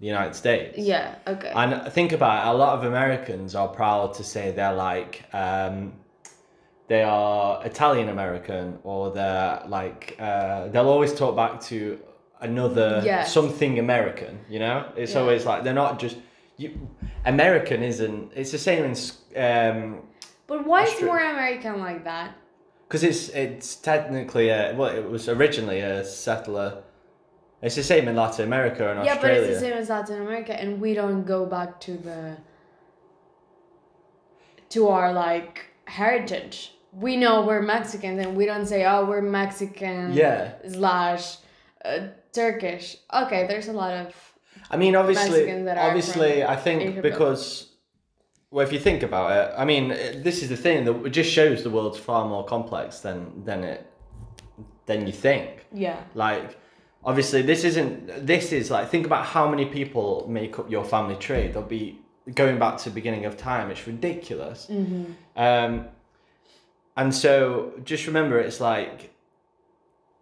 the 0.00 0.06
United 0.06 0.34
States. 0.34 0.78
Yeah. 0.78 1.14
Okay. 1.26 1.52
And 1.54 1.92
think 1.92 2.12
about 2.12 2.46
it, 2.46 2.50
a 2.50 2.56
lot 2.56 2.78
of 2.78 2.84
Americans 2.84 3.54
are 3.54 3.68
proud 3.68 4.14
to 4.14 4.24
say 4.24 4.50
they're 4.50 4.72
like, 4.74 5.24
um, 5.32 5.92
they 6.88 7.02
are 7.02 7.64
Italian 7.64 8.08
American 8.08 8.78
or 8.82 9.10
they're 9.12 9.62
like, 9.66 10.16
uh, 10.18 10.68
they'll 10.68 10.88
always 10.88 11.14
talk 11.14 11.36
back 11.36 11.60
to 11.62 11.98
another 12.40 13.02
Yes. 13.04 13.32
something 13.32 13.78
American, 13.78 14.40
you 14.48 14.58
know? 14.58 14.86
It's 14.96 15.14
Yeah. 15.14 15.20
always 15.20 15.44
like, 15.46 15.62
they're 15.64 15.72
not 15.72 15.98
just, 15.98 16.16
you, 16.56 16.88
American 17.24 17.82
isn't, 17.82 18.32
it's 18.34 18.52
the 18.52 18.58
same 18.58 18.84
in, 18.84 18.94
um, 19.36 20.02
but 20.46 20.66
why 20.66 20.84
is 20.84 21.00
more 21.02 21.18
American 21.18 21.80
like 21.80 22.04
that? 22.04 22.30
because 22.86 23.02
it's, 23.02 23.28
it's 23.30 23.76
technically, 23.76 24.50
a, 24.50 24.72
well, 24.76 24.94
it 24.94 25.08
was 25.10 25.28
originally 25.28 25.80
a 25.80 26.04
settler. 26.04 26.82
It's 27.62 27.74
the 27.76 27.82
same 27.82 28.06
in 28.08 28.14
Latin 28.14 28.44
America 28.44 28.88
and 28.90 29.04
Yeah, 29.04 29.18
but 29.20 29.30
it's 29.32 29.54
the 29.54 29.58
same 29.58 29.72
as 29.72 29.88
Latin 29.88 30.20
America, 30.20 30.52
and 30.60 30.80
we 30.80 30.92
don't 30.94 31.24
go 31.24 31.46
back 31.46 31.80
to 31.80 31.92
the 31.96 32.36
to 34.70 34.88
our 34.88 35.12
like 35.12 35.64
heritage. 35.86 36.74
We 36.92 37.16
know 37.16 37.42
we're 37.44 37.62
Mexicans, 37.62 38.24
and 38.24 38.36
we 38.36 38.44
don't 38.46 38.66
say, 38.66 38.84
"Oh, 38.84 39.04
we're 39.06 39.22
Mexican." 39.22 40.12
Yeah. 40.12 40.52
Slash 40.68 41.38
uh, 41.84 42.08
Turkish. 42.32 42.96
Okay, 43.12 43.46
there's 43.46 43.68
a 43.68 43.72
lot 43.72 43.92
of 43.92 44.34
I 44.70 44.76
mean, 44.76 44.96
obviously, 44.96 45.50
obviously, 45.68 46.44
I 46.44 46.56
think 46.56 46.82
Asia, 46.82 47.02
because, 47.02 47.72
well, 48.50 48.66
if 48.66 48.72
you 48.72 48.78
think 48.78 49.02
about 49.02 49.30
it, 49.32 49.54
I 49.56 49.64
mean, 49.64 49.88
this 49.88 50.42
is 50.42 50.48
the 50.48 50.56
thing 50.56 50.84
that 50.84 51.10
just 51.10 51.30
shows 51.30 51.62
the 51.62 51.70
world's 51.70 51.98
far 51.98 52.26
more 52.26 52.44
complex 52.44 53.00
than 53.00 53.44
than 53.44 53.64
it 53.64 53.86
than 54.86 55.06
you 55.06 55.12
think. 55.12 55.66
yeah, 55.72 56.00
Like, 56.14 56.58
obviously, 57.04 57.42
this 57.42 57.64
isn't. 57.64 58.26
This 58.26 58.52
is 58.52 58.70
like 58.70 58.88
think 58.90 59.06
about 59.06 59.26
how 59.26 59.48
many 59.48 59.66
people 59.66 60.26
make 60.28 60.58
up 60.58 60.70
your 60.70 60.84
family 60.84 61.16
tree. 61.16 61.48
There'll 61.48 61.68
be 61.68 62.00
going 62.34 62.58
back 62.58 62.78
to 62.78 62.84
the 62.88 62.94
beginning 62.94 63.26
of 63.26 63.36
time. 63.36 63.70
It's 63.70 63.86
ridiculous. 63.86 64.66
Mm-hmm. 64.70 65.04
Um, 65.36 65.86
and 66.96 67.14
so 67.14 67.74
just 67.84 68.06
remember, 68.06 68.38
it's 68.38 68.60
like 68.60 69.14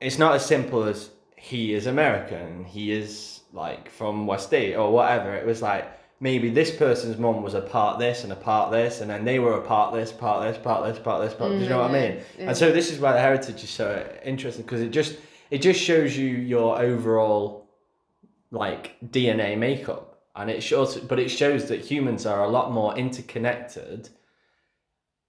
it's 0.00 0.19
not 0.19 0.35
as 0.35 0.45
simple 0.45 0.85
as 0.85 1.11
he 1.42 1.75
is 1.75 1.88
American, 1.88 2.64
he 2.64 2.92
is 2.92 3.40
like 3.52 3.90
from 3.90 4.28
West 4.28 4.54
End 4.54 4.76
or 4.76 4.92
whatever. 4.92 5.34
It 5.34 5.44
was 5.44 5.61
like 5.61 5.90
maybe 6.20 6.49
this 6.49 6.70
person's 6.70 7.18
mum 7.18 7.42
was 7.42 7.54
a 7.54 7.61
part 7.61 7.99
this 7.99 8.22
and 8.22 8.32
a 8.32 8.37
part 8.37 8.70
this, 8.70 9.00
and 9.00 9.11
then 9.11 9.25
they 9.25 9.40
were 9.40 9.54
a 9.54 9.61
part 9.61 9.92
this, 9.92 10.12
part 10.12 10.44
this, 10.44 10.56
part 10.62 10.87
this, 10.87 11.02
part 11.02 11.20
this, 11.20 11.34
part. 11.34 11.50
do 11.50 11.58
you 11.58 11.68
know 11.68 11.78
what 11.78 11.90
I 11.90 11.94
mm-hmm. 11.94 12.14
mean? 12.14 12.25
yeah. 12.38 12.46
And 12.46 12.56
so 12.56 12.70
this 12.70 12.92
is 12.92 13.00
why 13.00 13.12
the 13.12 13.18
heritage 13.18 13.64
is 13.64 13.70
so 13.70 14.08
interesting 14.25 14.64
because 14.64 14.82
it 14.82 14.90
just 14.90 15.18
it 15.50 15.58
just 15.62 15.80
shows 15.80 16.16
you 16.16 16.28
your 16.28 16.80
overall 16.80 17.68
like 18.52 18.96
DNA 19.04 19.58
makeup, 19.58 20.22
and 20.37 20.49
it 20.49 20.62
shows, 20.62 20.96
but 20.96 21.18
it 21.18 21.28
shows 21.28 21.66
that 21.70 21.80
humans 21.80 22.25
are 22.25 22.44
a 22.44 22.49
lot 22.49 22.70
more 22.70 22.96
interconnected. 22.96 24.11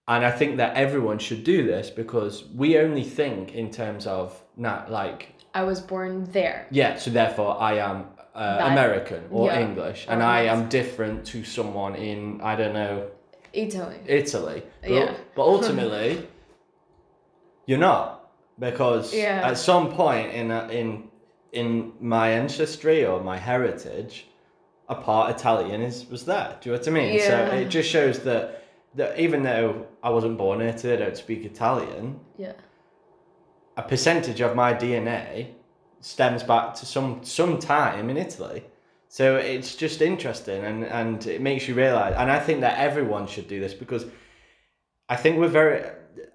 And 0.08 0.24
I 0.24 0.29
think 0.32 0.58
that 0.58 0.75
everyone 0.75 1.17
should 1.17 1.43
do 1.43 1.65
this 1.65 1.89
because 1.89 2.43
we 2.53 2.77
only 2.77 3.03
think 3.03 3.55
in 3.55 3.72
terms 3.72 4.05
of 4.05 4.39
not 4.55 4.91
like 4.91 5.33
I 5.54 5.64
was 5.64 5.80
born 5.82 6.26
there. 6.32 6.68
yeah, 6.72 6.98
so 6.98 7.12
therefore 7.12 7.60
I 7.62 7.78
am 7.78 8.06
uh, 8.36 8.60
American 8.72 9.24
or 9.32 9.48
yeah, 9.48 9.60
English, 9.62 10.08
or 10.08 10.14
and 10.14 10.24
I 10.24 10.42
am 10.44 10.68
different 10.70 11.26
to 11.28 11.44
someone 11.44 11.96
in 11.96 12.42
I 12.42 12.56
don't 12.56 12.74
know 12.74 13.08
Italy. 13.54 13.98
Italy. 14.08 14.64
But, 14.82 14.90
Yeah. 14.92 15.14
but 15.36 15.44
ultimately, 15.44 16.28
you're 17.68 17.80
not 17.80 18.30
because 18.60 19.14
Yeah. 19.14 19.42
at 19.50 19.58
some 19.58 19.92
point 19.92 20.34
in 20.34 20.52
a, 20.52 20.68
in 20.70 21.10
in 21.52 21.94
my 22.00 22.30
ancestry 22.30 23.06
or 23.06 23.22
my 23.22 23.38
heritage, 23.38 24.28
a 24.90 24.96
part 24.96 25.30
Italian 25.36 25.82
is 25.82 26.06
was 26.10 26.26
there. 26.26 26.58
Do 26.62 26.70
you 26.70 26.76
know 26.76 26.80
what 26.80 26.88
I 26.88 26.92
mean? 26.92 27.14
Yeah. 27.14 27.28
So 27.50 27.56
it 27.56 27.70
just 27.70 27.90
shows 27.90 28.20
that 28.20 28.64
that 28.96 29.20
even 29.20 29.44
though 29.44 29.86
I 30.02 30.10
wasn't 30.10 30.38
born 30.38 30.62
in 30.62 30.68
Italy, 30.68 30.94
I 30.94 30.98
don't 30.98 31.18
speak 31.18 31.46
Italian. 31.46 32.20
Yeah. 32.38 32.54
A 33.77 33.82
percentage 33.82 34.42
of 34.42 34.56
my 34.56 34.74
DNA 34.74 35.53
stems 36.01 36.44
back 36.44 36.75
to 36.75 36.86
some 36.86 37.24
some 37.24 37.60
time 37.60 38.10
in 38.10 38.18
Italy. 38.18 38.63
So 39.08 39.38
it's 39.38 39.75
just 39.75 40.01
interesting 40.01 40.63
and, 40.63 40.84
and 40.86 41.25
it 41.27 41.39
makes 41.39 41.68
you 41.68 41.75
realize 41.75 42.15
and 42.18 42.32
I 42.32 42.39
think 42.39 42.62
that 42.62 42.80
everyone 42.80 43.27
should 43.27 43.48
do 43.48 43.60
this 43.60 43.74
because 43.74 44.06
I 45.08 45.15
think 45.15 45.38
we're 45.38 45.48
very 45.48 45.84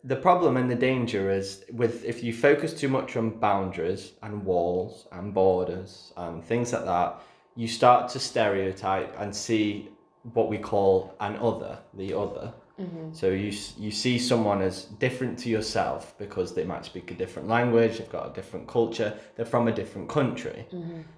the 0.04 0.16
problem 0.16 0.57
and 0.57 0.71
the 0.71 0.75
danger 0.75 1.30
is 1.30 1.64
with 1.73 2.04
if 2.04 2.23
you 2.23 2.33
focus 2.33 2.73
too 2.73 2.88
much 2.88 3.16
on 3.16 3.30
boundaries 3.30 4.12
and 4.23 4.45
walls 4.45 5.07
and 5.12 5.35
borders 5.35 6.12
and 6.16 6.45
things 6.45 6.73
like 6.73 6.85
that, 6.85 7.21
you 7.57 7.68
start 7.68 8.09
to 8.11 8.18
stereotype 8.18 9.14
and 9.18 9.35
see 9.35 9.88
what 10.35 10.49
we 10.49 10.59
call 10.59 11.14
an 11.21 11.37
other, 11.37 11.78
the 11.95 12.16
other. 12.16 12.52
So 13.12 13.30
you 13.30 13.52
you 13.76 13.90
see 13.90 14.18
someone 14.18 14.62
as 14.62 14.85
different 14.85 15.38
to 15.40 15.49
yourself 15.49 16.14
because 16.18 16.54
they 16.54 16.64
might 16.64 16.85
speak 16.85 17.11
a 17.11 17.14
different 17.14 17.49
language, 17.49 17.99
they've 17.99 18.11
got 18.11 18.30
a 18.30 18.32
different 18.32 18.68
culture, 18.68 19.18
they're 19.35 19.44
from 19.44 19.66
a 19.68 19.73
different 19.73 20.08
country. 20.08 20.66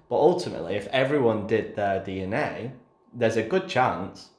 But 0.08 0.16
ultimately, 0.16 0.74
if 0.76 0.86
everyone 0.88 1.46
did 1.46 1.76
their 1.76 2.00
DNA, 2.00 2.72
there's 3.12 3.36
a 3.36 3.42
good 3.42 3.68
chance 3.68 4.30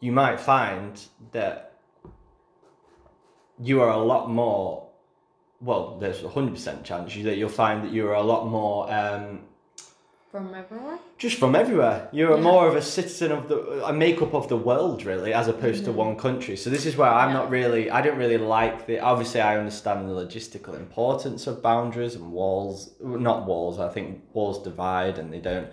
you 0.00 0.12
might 0.12 0.40
find 0.40 1.00
that 1.32 1.78
you 3.62 3.80
are 3.80 3.90
a 3.90 4.02
lot 4.02 4.30
more. 4.30 4.88
Well, 5.60 5.96
there's 5.98 6.22
a 6.24 6.28
hundred 6.28 6.54
percent 6.54 6.84
chance 6.84 7.14
that 7.14 7.36
you'll 7.38 7.48
find 7.48 7.84
that 7.84 7.92
you 7.92 8.06
are 8.08 8.14
a 8.14 8.22
lot 8.22 8.46
more 8.48 8.92
um, 8.92 9.40
From 10.34 10.52
everywhere. 10.52 10.98
just 11.16 11.38
from 11.38 11.54
everywhere. 11.54 12.08
You're 12.10 12.34
Yeah. 12.36 12.42
more 12.42 12.66
of 12.66 12.74
a 12.74 12.82
citizen 12.82 13.30
of 13.30 13.46
the 13.46 13.86
a 13.86 13.92
makeup 13.92 14.34
of 14.34 14.48
the 14.48 14.56
world, 14.56 15.04
really, 15.04 15.32
as 15.32 15.46
opposed 15.46 15.84
to 15.84 15.92
mm. 15.92 15.94
one 16.04 16.16
country. 16.16 16.56
So 16.56 16.70
this 16.70 16.86
is 16.86 16.96
where 16.96 17.08
I'm 17.08 17.28
Yeah. 17.28 17.40
not 17.40 17.50
really. 17.50 17.88
I 17.88 18.00
don't 18.02 18.18
really 18.18 18.38
like 18.38 18.86
the. 18.86 18.98
Obviously, 18.98 19.40
I 19.40 19.56
understand 19.56 20.08
the 20.08 20.12
logistical 20.12 20.74
importance 20.76 21.46
of 21.46 21.62
boundaries 21.62 22.16
and 22.16 22.32
walls. 22.32 22.76
Not 23.00 23.46
walls. 23.46 23.78
I 23.78 23.88
think 23.88 24.08
walls 24.32 24.58
divide, 24.60 25.20
and 25.20 25.32
they 25.32 25.38
don't. 25.38 25.68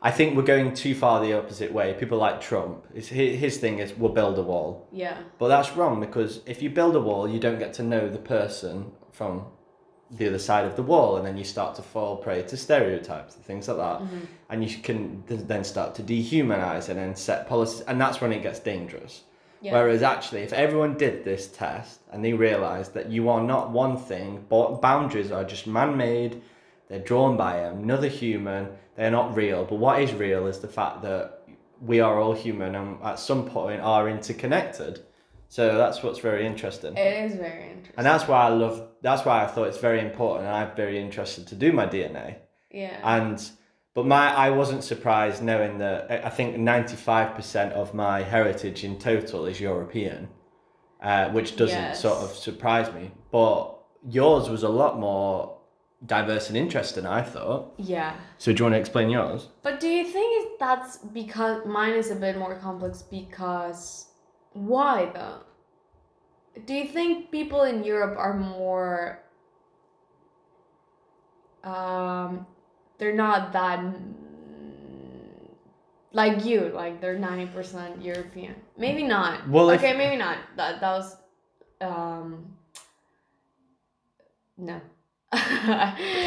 I 0.00 0.10
think 0.10 0.36
we're 0.36 0.52
going 0.54 0.72
too 0.72 0.94
far 0.94 1.20
the 1.20 1.34
opposite 1.34 1.70
way. 1.78 1.92
People 1.92 2.16
like 2.16 2.40
Trump. 2.40 2.86
His 2.94 3.08
his 3.44 3.58
thing 3.58 3.78
is 3.78 3.92
we'll 3.98 4.16
build 4.20 4.38
a 4.38 4.42
wall. 4.42 4.88
Yeah. 4.90 5.18
But 5.38 5.48
that's 5.48 5.76
wrong 5.76 6.00
because 6.00 6.40
if 6.46 6.62
you 6.62 6.70
build 6.70 6.96
a 6.96 7.00
wall, 7.08 7.28
you 7.28 7.38
don't 7.38 7.58
get 7.58 7.74
to 7.74 7.82
know 7.82 8.08
the 8.08 8.24
person 8.36 8.92
from 9.12 9.32
the 10.10 10.26
other 10.28 10.38
side 10.38 10.64
of 10.64 10.74
the 10.76 10.82
wall, 10.82 11.16
and 11.16 11.26
then 11.26 11.36
you 11.36 11.44
start 11.44 11.74
to 11.76 11.82
fall 11.82 12.16
prey 12.16 12.42
to 12.42 12.56
stereotypes 12.56 13.36
and 13.36 13.44
things 13.44 13.68
like 13.68 13.76
that, 13.76 14.00
mm-hmm. 14.00 14.20
and 14.48 14.64
you 14.64 14.78
can 14.78 15.22
then 15.26 15.64
start 15.64 15.94
to 15.96 16.02
dehumanize 16.02 16.88
and 16.88 16.98
then 16.98 17.14
set 17.14 17.48
policies, 17.48 17.82
and 17.82 18.00
that's 18.00 18.20
when 18.20 18.32
it 18.32 18.42
gets 18.42 18.58
dangerous. 18.58 19.22
Yeah. 19.60 19.72
Whereas 19.72 20.02
actually, 20.02 20.42
if 20.42 20.52
everyone 20.52 20.96
did 20.96 21.24
this 21.24 21.48
test 21.48 22.00
and 22.12 22.24
they 22.24 22.32
realized 22.32 22.94
that 22.94 23.10
you 23.10 23.28
are 23.28 23.42
not 23.42 23.70
one 23.70 23.96
thing, 23.96 24.46
but 24.48 24.80
boundaries 24.80 25.32
are 25.32 25.42
just 25.42 25.66
man-made, 25.66 26.40
they're 26.88 27.00
drawn 27.00 27.36
by 27.36 27.56
another 27.56 28.06
human, 28.06 28.68
they're 28.94 29.10
not 29.10 29.34
real. 29.34 29.64
But 29.64 29.76
what 29.76 30.00
is 30.00 30.12
real 30.12 30.46
is 30.46 30.60
the 30.60 30.68
fact 30.68 31.02
that 31.02 31.42
we 31.80 32.00
are 32.00 32.20
all 32.20 32.34
human 32.34 32.76
and 32.76 33.02
at 33.02 33.18
some 33.18 33.46
point 33.46 33.80
are 33.80 34.08
interconnected. 34.08 35.00
So 35.48 35.76
that's 35.76 36.02
what's 36.02 36.18
very 36.18 36.46
interesting. 36.46 36.96
It 36.96 37.24
is 37.24 37.34
very 37.36 37.70
interesting. 37.70 37.94
And 37.96 38.06
that's 38.06 38.28
why 38.28 38.42
I 38.44 38.48
love. 38.48 38.82
That's 39.02 39.24
why 39.24 39.42
I 39.44 39.46
thought 39.46 39.68
it's 39.68 39.78
very 39.78 40.00
important, 40.00 40.46
and 40.46 40.54
I'm 40.56 40.76
very 40.76 40.98
interested 40.98 41.46
to 41.48 41.54
do 41.54 41.72
my 41.72 41.86
DNA. 41.86 42.36
yeah. 42.70 42.98
And 43.02 43.36
but 43.94 44.06
my 44.06 44.32
I 44.46 44.50
wasn't 44.50 44.84
surprised 44.84 45.42
knowing 45.42 45.78
that 45.78 46.10
I- 46.10 46.28
think 46.30 46.56
ninety 46.58 46.96
five 46.96 47.34
percent 47.34 47.72
of 47.72 47.94
my 47.94 48.22
heritage 48.22 48.84
in 48.84 48.98
total 48.98 49.46
is 49.46 49.58
European, 49.60 50.28
uh, 51.02 51.30
which 51.30 51.56
doesn't 51.56 51.86
Yes. 51.92 52.00
sort 52.02 52.18
of 52.18 52.30
surprise 52.36 52.92
me. 52.92 53.10
But 53.32 53.62
yours 54.08 54.50
was 54.50 54.62
a 54.62 54.68
lot 54.68 54.98
more 54.98 55.56
diverse 56.04 56.48
and 56.50 56.56
interesting. 56.58 57.06
I 57.06 57.22
thought. 57.22 57.72
yeah. 57.78 58.12
So 58.36 58.52
do 58.52 58.58
you 58.58 58.64
want 58.66 58.74
to 58.74 58.80
explain 58.80 59.08
yours? 59.10 59.48
But 59.62 59.80
do 59.80 59.88
you 59.88 60.04
think 60.04 60.58
that's 60.60 60.98
because 60.98 61.64
mine 61.66 61.94
is 61.94 62.10
a 62.10 62.16
bit 62.16 62.36
more 62.36 62.54
complex 62.56 63.02
because 63.02 64.07
why 64.66 65.10
though? 65.14 65.40
Do 66.66 66.74
you 66.74 66.86
think 66.86 67.30
people 67.30 67.62
in 67.62 67.84
Europe 67.84 68.16
are 68.18 68.34
more 68.34 69.22
um 71.64 72.46
they're 72.98 73.14
not 73.14 73.52
that 73.52 73.80
like 76.12 76.44
you, 76.44 76.70
like 76.74 77.00
they're 77.00 77.18
90% 77.18 78.02
European. 78.02 78.54
Maybe 78.76 79.02
not. 79.04 79.46
Well, 79.48 79.70
if- 79.70 79.80
okay, 79.80 79.96
maybe 79.96 80.16
not. 80.16 80.38
That 80.56 80.80
that 80.80 80.92
was 80.98 81.16
um 81.80 82.56
No. 84.56 84.80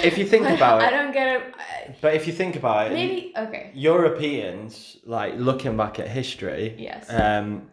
If 0.04 0.18
you 0.18 0.26
think 0.26 0.48
about 0.48 0.82
it, 0.82 0.88
I 0.88 0.92
don't 0.92 1.12
get 1.12 1.28
it. 1.36 1.42
I- 1.58 1.96
But 2.02 2.14
if 2.14 2.28
you 2.28 2.34
think 2.34 2.56
about 2.56 2.88
it, 2.88 2.94
Maybe 2.94 3.34
okay. 3.36 3.72
Europeans, 3.74 4.98
like 5.06 5.34
looking 5.36 5.76
back 5.76 6.00
at 6.00 6.08
history, 6.08 6.76
Yes. 6.78 7.10
um, 7.10 7.70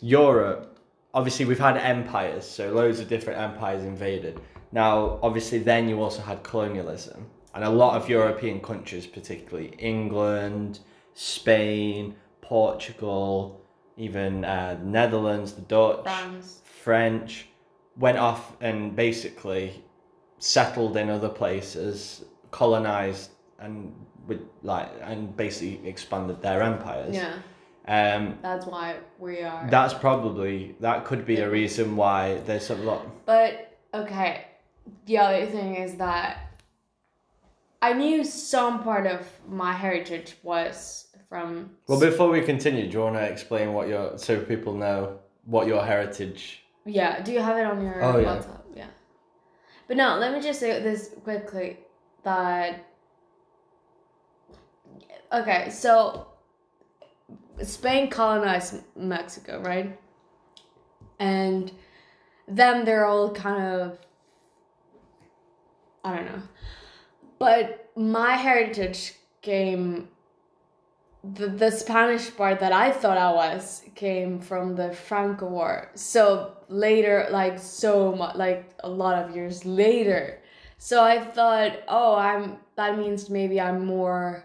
Europe, 0.00 0.78
obviously 1.14 1.44
we've 1.44 1.58
had 1.58 1.76
empires, 1.76 2.44
so 2.44 2.72
loads 2.72 3.00
of 3.00 3.08
different 3.08 3.40
empires 3.40 3.82
invaded. 3.84 4.40
Now, 4.70 5.18
obviously, 5.22 5.58
then 5.58 5.88
you 5.88 6.02
also 6.02 6.22
had 6.22 6.42
colonialism, 6.42 7.26
and 7.54 7.64
a 7.64 7.70
lot 7.70 7.96
of 8.00 8.08
European 8.08 8.60
countries, 8.60 9.06
particularly 9.06 9.68
England, 9.78 10.80
Spain, 11.14 12.14
Portugal, 12.42 13.60
even 13.96 14.44
uh, 14.44 14.78
Netherlands, 14.82 15.52
the 15.52 15.62
Dutch, 15.62 16.04
France. 16.04 16.62
French, 16.64 17.48
went 17.96 18.18
off 18.18 18.52
and 18.60 18.94
basically 18.94 19.82
settled 20.38 20.96
in 20.96 21.10
other 21.10 21.28
places, 21.28 22.24
colonized, 22.50 23.30
and 23.58 23.92
with 24.26 24.42
like 24.62 24.90
and 25.02 25.36
basically 25.36 25.86
expanded 25.88 26.40
their 26.42 26.62
empires. 26.62 27.16
Yeah. 27.16 27.34
Um, 27.88 28.38
That's 28.42 28.66
why 28.66 28.96
we 29.18 29.40
are. 29.40 29.66
that's 29.70 29.94
probably 29.94 30.76
that 30.80 31.06
could 31.06 31.24
be 31.24 31.38
a 31.40 31.48
reason 31.48 31.96
why 31.96 32.38
there's 32.44 32.68
a 32.68 32.74
lot. 32.74 33.06
But 33.24 33.78
okay, 33.94 34.44
the 35.06 35.16
other 35.18 35.46
thing 35.46 35.76
is 35.76 35.94
that 35.94 36.52
I 37.80 37.94
knew 37.94 38.24
some 38.24 38.82
part 38.82 39.06
of 39.06 39.26
my 39.48 39.72
heritage 39.72 40.36
was 40.42 41.06
from. 41.30 41.70
Well, 41.86 41.98
before 41.98 42.28
we 42.28 42.42
continue, 42.42 42.86
do 42.90 42.92
you 42.98 43.04
want 43.04 43.16
to 43.16 43.22
explain 43.22 43.72
what 43.72 43.88
your 43.88 44.18
so 44.18 44.38
people 44.40 44.74
know 44.74 45.20
what 45.46 45.66
your 45.66 45.82
heritage? 45.82 46.64
Yeah, 46.84 47.22
do 47.22 47.32
you 47.32 47.40
have 47.40 47.56
it 47.56 47.64
on 47.64 47.82
your 47.82 48.02
Oh, 48.04 48.18
yeah. 48.18 48.42
Yeah. 48.74 48.86
But 49.86 49.96
no, 49.96 50.18
let 50.18 50.34
me 50.34 50.40
just 50.40 50.60
say 50.60 50.82
this 50.82 51.14
quickly 51.24 51.78
that. 52.22 52.84
Okay, 55.32 55.68
so 55.70 56.27
Spain 57.62 58.10
colonized 58.10 58.82
Mexico, 58.96 59.60
right? 59.60 59.98
And 61.18 61.72
then 62.46 62.84
they're 62.84 63.06
all 63.06 63.32
kind 63.32 63.80
of. 63.80 63.98
I 66.04 66.16
don't 66.16 66.26
know. 66.26 66.42
But 67.38 67.90
my 67.96 68.32
heritage 68.32 69.14
came. 69.42 70.08
The, 71.34 71.48
the 71.48 71.70
Spanish 71.70 72.34
part 72.34 72.60
that 72.60 72.72
I 72.72 72.92
thought 72.92 73.18
I 73.18 73.32
was 73.32 73.82
came 73.96 74.38
from 74.38 74.76
the 74.76 74.92
Franco 74.92 75.46
War. 75.46 75.90
So 75.94 76.56
later, 76.68 77.26
like 77.30 77.58
so 77.58 78.14
much, 78.14 78.36
like 78.36 78.70
a 78.84 78.88
lot 78.88 79.16
of 79.16 79.34
years 79.34 79.64
later. 79.64 80.40
So 80.78 81.02
I 81.02 81.20
thought, 81.20 81.82
oh, 81.88 82.14
I'm. 82.14 82.58
That 82.76 82.96
means 82.96 83.28
maybe 83.28 83.60
I'm 83.60 83.84
more. 83.84 84.44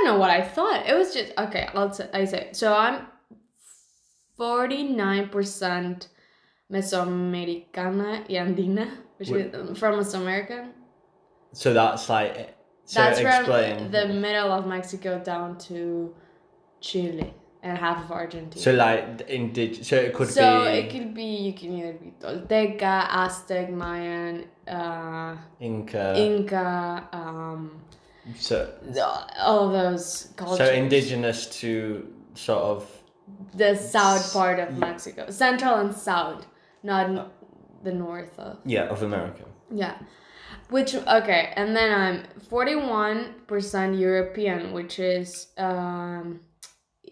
Don't 0.00 0.14
know 0.14 0.18
what 0.18 0.30
I 0.30 0.42
thought. 0.42 0.86
It 0.86 0.96
was 0.96 1.12
just 1.12 1.32
okay. 1.36 1.68
I'll 1.74 1.92
say, 1.92 2.08
I 2.14 2.24
say 2.24 2.50
so. 2.52 2.74
I'm 2.74 3.06
forty 4.36 4.82
nine 4.84 5.28
percent 5.28 6.08
Mesoamericana 6.72 8.26
y 8.28 8.36
Andina, 8.36 8.90
which 9.18 9.28
Wait. 9.28 9.54
is 9.54 9.78
from 9.78 10.00
Mesoamerican. 10.00 10.70
So 11.52 11.74
that's 11.74 12.08
like. 12.08 12.56
So 12.84 13.00
That's 13.00 13.20
explain. 13.20 13.78
from 13.78 13.90
the 13.92 14.08
middle 14.08 14.50
of 14.50 14.66
Mexico 14.66 15.20
down 15.22 15.58
to 15.68 16.12
Chile 16.80 17.32
and 17.62 17.78
half 17.78 18.04
of 18.04 18.10
Argentina. 18.10 18.60
So 18.60 18.72
like 18.72 19.28
indig. 19.28 19.84
So 19.84 19.96
it 19.96 20.12
could 20.14 20.28
so 20.28 20.64
be 20.64 20.70
it 20.78 20.90
could 20.90 21.14
be 21.14 21.22
you 21.22 21.52
can 21.52 21.72
either 21.78 21.92
be 21.92 22.14
Tolteca, 22.18 23.06
Aztec, 23.10 23.70
Mayan, 23.70 24.44
uh, 24.66 25.36
Inca. 25.60 26.14
Inca, 26.16 27.08
um, 27.12 27.80
so 28.36 28.72
all 29.38 29.68
those 29.70 30.28
cultures. 30.36 30.68
so 30.68 30.72
indigenous 30.72 31.46
to 31.60 32.06
sort 32.34 32.62
of 32.62 32.86
The 33.54 33.74
south 33.76 34.32
part 34.32 34.58
of 34.58 34.76
Mexico, 34.78 35.30
central 35.30 35.74
and 35.76 35.94
south, 35.94 36.46
not 36.82 37.32
the 37.84 37.92
north 37.92 38.38
of. 38.38 38.58
yeah 38.64 38.88
of 38.94 39.02
America. 39.02 39.44
Yeah. 39.72 39.96
Which 40.68 40.94
okay, 40.94 41.52
and 41.56 41.74
then 41.76 41.90
I'm 42.02 42.16
forty 42.48 42.76
one 42.76 43.34
percent 43.46 43.96
European, 43.98 44.72
which 44.72 44.98
is 44.98 45.48
um 45.58 46.40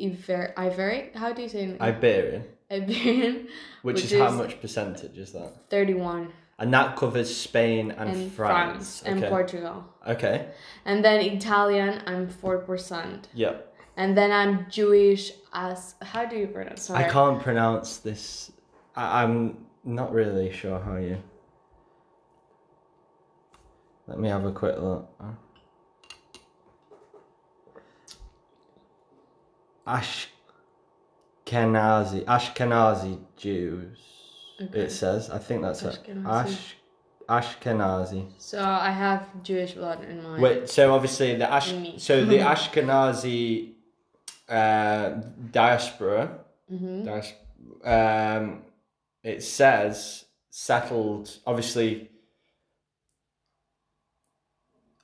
Iber- 0.00 0.54
Iberic. 0.54 1.14
How 1.16 1.32
do 1.32 1.42
you 1.42 1.48
say 1.48 1.64
it? 1.64 1.80
Iberian, 1.80 2.44
Iberian. 2.70 3.34
which, 3.82 3.96
Which 4.02 4.12
is, 4.12 4.18
how 4.18 4.30
much 4.30 4.60
percentage 4.60 5.16
is 5.18 5.32
that? 5.32 5.50
Thirty 5.70 5.94
one. 5.94 6.32
And 6.58 6.74
that 6.74 6.96
covers 6.96 7.34
Spain 7.34 7.92
and, 7.92 8.10
And 8.10 8.32
France. 8.32 9.00
France, 9.00 9.02
and. 9.02 9.24
Portugal. 9.30 9.84
okay. 10.06 10.48
And 10.84 11.04
then 11.04 11.20
Italian, 11.20 12.02
I'm 12.06 12.28
four 12.28 12.58
percent. 12.58 13.28
Yep. 13.34 13.76
And 13.96 14.16
then 14.16 14.32
I'm 14.32 14.66
Jewish 14.70 15.32
as 15.52 15.94
how 16.02 16.24
do 16.24 16.36
you 16.36 16.48
pronounce? 16.48 16.82
Sorry. 16.82 17.04
I 17.04 17.08
can't 17.08 17.40
pronounce 17.40 17.98
this. 17.98 18.50
I, 18.96 19.22
I'm 19.22 19.58
not 19.84 20.12
really 20.12 20.52
sure 20.52 20.80
how 20.80 20.96
you. 20.96 21.18
Let 24.08 24.18
me 24.18 24.28
have 24.28 24.44
a 24.44 24.52
quick 24.52 24.76
look. 24.78 25.08
Ashkenazi, 29.86 30.30
Ashkenazi 32.24 33.18
Jews. 33.36 33.98
Okay. 34.60 34.80
It 34.80 34.90
says. 34.92 35.30
I 35.30 35.38
think 35.38 35.62
that's 35.62 35.82
it. 35.82 35.98
Ashkenazi. 36.04 36.26
Ash, 36.26 36.74
Ashkenazi. 37.28 38.32
So 38.38 38.62
I 38.62 38.90
have 38.90 39.42
Jewish 39.42 39.72
blood 39.74 40.02
in 40.04 40.22
my. 40.22 40.40
Wait, 40.40 40.68
so 40.68 40.92
obviously 40.94 41.36
the 41.36 41.50
Ash, 41.50 41.72
so 41.98 42.24
the 42.24 42.38
Ashkenazi 42.38 43.72
uh, 44.48 45.10
diaspora, 45.50 46.38
hmm 46.68 47.04
dias- 47.04 47.34
um, 47.84 48.62
it 49.22 49.42
says 49.42 50.24
settled. 50.50 51.30
Obviously, 51.46 52.10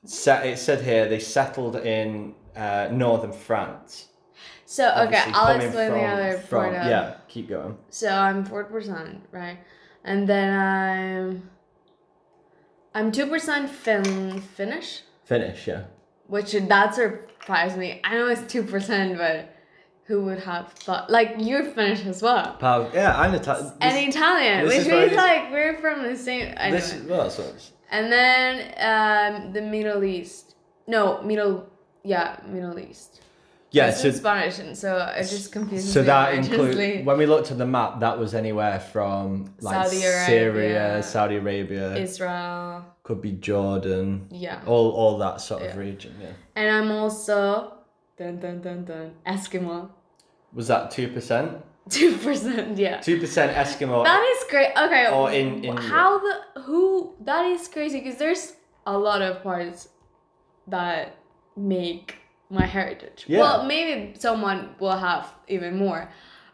set. 0.05 0.47
It 0.47 0.59
said 0.59 0.81
here 0.83 1.09
they 1.09 1.21
settled 1.21 1.77
in 1.77 2.35
uh, 2.57 2.89
northern 2.91 3.33
France. 3.33 4.09
So 4.67 4.89
okay, 5.07 5.23
I'll 5.33 5.57
explain 5.61 5.93
the 5.93 6.05
other 6.05 6.39
from- 6.39 6.73
part. 6.73 6.75
Of, 6.75 6.87
Yeah, 6.87 7.15
keep 7.29 7.49
going. 7.49 7.77
So 7.91 8.09
I'm 8.09 8.45
four 8.45 8.65
percent, 8.65 9.23
right? 9.31 9.59
And 10.05 10.29
then 10.29 10.53
I'm 10.59 11.51
I'm 12.95 13.11
two 13.13 13.27
percent 13.27 13.71
Fin 13.71 14.41
Finnish, 14.41 15.03
Finish. 15.25 15.67
Yeah. 15.67 15.85
which 16.29 16.53
that 16.53 16.95
surprised 16.95 17.77
me. 17.77 18.01
I 18.05 18.15
know 18.15 18.29
it's 18.29 18.51
two 18.53 18.63
percent, 18.63 19.19
but 19.19 19.55
who 20.05 20.23
would 20.25 20.41
have 20.41 20.73
thought? 20.73 21.11
Like 21.11 21.37
you're 21.39 21.65
Finnish 21.65 22.05
as 22.07 22.23
well, 22.23 22.57
Pav- 22.61 22.95
yeah, 22.95 23.19
I'm 23.19 23.35
Italian. 23.35 23.73
and 23.81 24.09
Italian, 24.09 24.67
which 24.67 24.87
means 24.87 25.13
like 25.15 25.51
we're 25.51 25.77
from 25.79 26.03
the 26.03 26.17
same. 26.17 26.53
Anyway. 26.57 26.79
This 26.81 26.93
is 26.95 27.07
well, 27.07 27.27
it's- 27.27 27.73
and 27.91 28.11
then 28.13 28.53
um, 28.79 29.53
the 29.53 29.61
Middle 29.61 30.05
East. 30.05 30.57
No, 30.87 31.23
Middle. 31.23 31.69
Yeah, 32.03 32.37
Middle 32.47 32.79
East. 32.79 33.23
Yeah. 33.77 33.89
It's 33.91 34.01
So 34.03 34.09
in 34.09 34.15
Spanish, 34.15 34.59
and 34.61 34.73
so 34.85 34.91
it 35.21 35.27
just 35.37 35.53
confuses 35.53 35.93
So 35.93 36.01
me. 36.01 36.07
So 36.07 36.13
that 36.13 36.35
includes 36.35 36.77
when 37.09 37.17
we 37.19 37.27
looked 37.27 37.51
at 37.51 37.59
the 37.59 37.67
map, 37.67 38.01
that 38.01 38.17
was 38.19 38.35
anywhere 38.35 38.79
from 38.93 39.53
like 39.61 39.75
Saudi 39.75 40.03
Arabia, 40.05 40.27
Syria, 40.27 41.03
Saudi 41.03 41.37
Arabia, 41.37 41.87
Israel. 41.97 42.85
could 43.03 43.21
be 43.21 43.33
Jordan, 43.33 44.27
Yeah. 44.31 44.61
all 44.67 44.89
all 45.01 45.15
that 45.19 45.41
sort 45.41 45.63
of 45.63 45.77
region. 45.77 46.13
Yeah, 46.21 46.33
And 46.59 46.67
I'm 46.77 46.91
also 47.01 47.75
dun 48.19 48.35
dun 48.43 48.61
dun 48.65 48.85
dun 48.91 49.07
Eskimo. 49.27 49.91
was 50.59 50.67
that 50.69 50.91
two 50.97 51.09
percent? 51.09 51.49
Two 51.91 52.17
percent, 52.17 52.79
yeah. 52.79 52.97
Two 53.09 53.19
percent 53.21 53.51
Eskimo. 53.63 54.05
That 54.05 54.23
is 54.35 54.41
great. 54.53 54.71
Okay. 54.85 55.07
Or 55.17 55.31
in- 55.41 55.63
in 55.69 55.77
how 55.77 56.11
the 56.27 56.35
who 56.67 57.13
that 57.29 57.45
is 57.55 57.69
crazy 57.75 57.99
because 58.01 58.19
there's 58.23 58.45
a 58.87 58.97
lot 59.09 59.21
of 59.29 59.43
parts 59.43 59.89
that 60.75 61.17
make 61.57 62.17
my 62.51 62.67
heritage. 62.67 63.25
Yeah. 63.27 63.41
Well, 63.41 63.65
maybe 63.65 64.19
someone 64.19 64.75
will 64.79 64.97
have 64.97 65.33
even 65.49 65.77
more, 65.77 66.11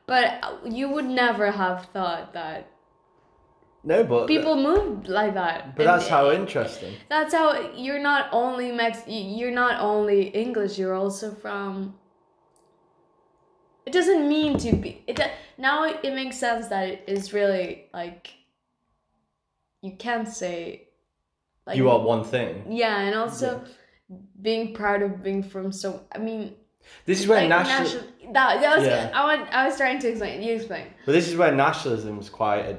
but 0.06 0.60
you 0.64 0.88
would 0.88 1.04
never 1.04 1.50
have 1.50 1.86
thought 1.86 2.32
that 2.32 2.70
no, 3.82 4.04
but 4.04 4.26
people 4.26 4.56
move 4.56 5.08
like 5.08 5.34
that. 5.34 5.74
But 5.74 5.86
And 5.86 5.94
that's 6.00 6.08
how 6.08 6.30
interesting. 6.30 6.94
That's 7.08 7.32
how 7.32 7.72
you're 7.74 8.02
not 8.02 8.28
only 8.32 8.72
Mex. 8.72 9.02
You're 9.06 9.50
not 9.50 9.80
only 9.80 10.28
English. 10.28 10.78
You're 10.78 10.94
also 10.94 11.32
from. 11.34 11.94
It 13.86 13.92
doesn't 13.92 14.28
mean 14.28 14.58
to 14.58 14.76
be. 14.76 15.02
It 15.06 15.20
now 15.56 15.84
it, 15.84 16.00
it 16.02 16.14
makes 16.14 16.36
sense 16.36 16.68
that 16.68 16.88
it 16.88 17.04
is 17.08 17.32
really 17.32 17.86
like. 17.94 18.34
You 19.80 19.92
can't 19.98 20.28
say. 20.28 20.88
Like, 21.66 21.76
you 21.76 21.88
are 21.88 22.00
one 22.00 22.24
thing. 22.24 22.64
Yeah, 22.68 23.00
and 23.00 23.14
also 23.14 23.64
being 24.40 24.74
proud 24.74 25.02
of 25.02 25.22
being 25.22 25.42
from 25.42 25.72
so. 25.72 26.00
I 26.12 26.18
mean, 26.18 26.54
This 27.04 27.20
is 27.20 27.26
where 27.28 27.40
like 27.40 27.48
national. 27.48 27.82
national. 27.84 28.32
That, 28.32 28.60
that 28.60 28.78
was. 28.78 28.86
Yeah. 28.86 29.10
I 29.14 29.24
want. 29.36 29.52
I 29.52 29.66
was 29.66 29.76
trying 29.76 29.98
to 30.00 30.08
explain. 30.08 30.42
You 30.42 30.54
explain. 30.54 30.86
But 31.06 31.12
this 31.12 31.28
is 31.28 31.36
where 31.36 31.52
nationalism 31.52 32.18
is 32.18 32.28
quite 32.28 32.60
a 32.66 32.76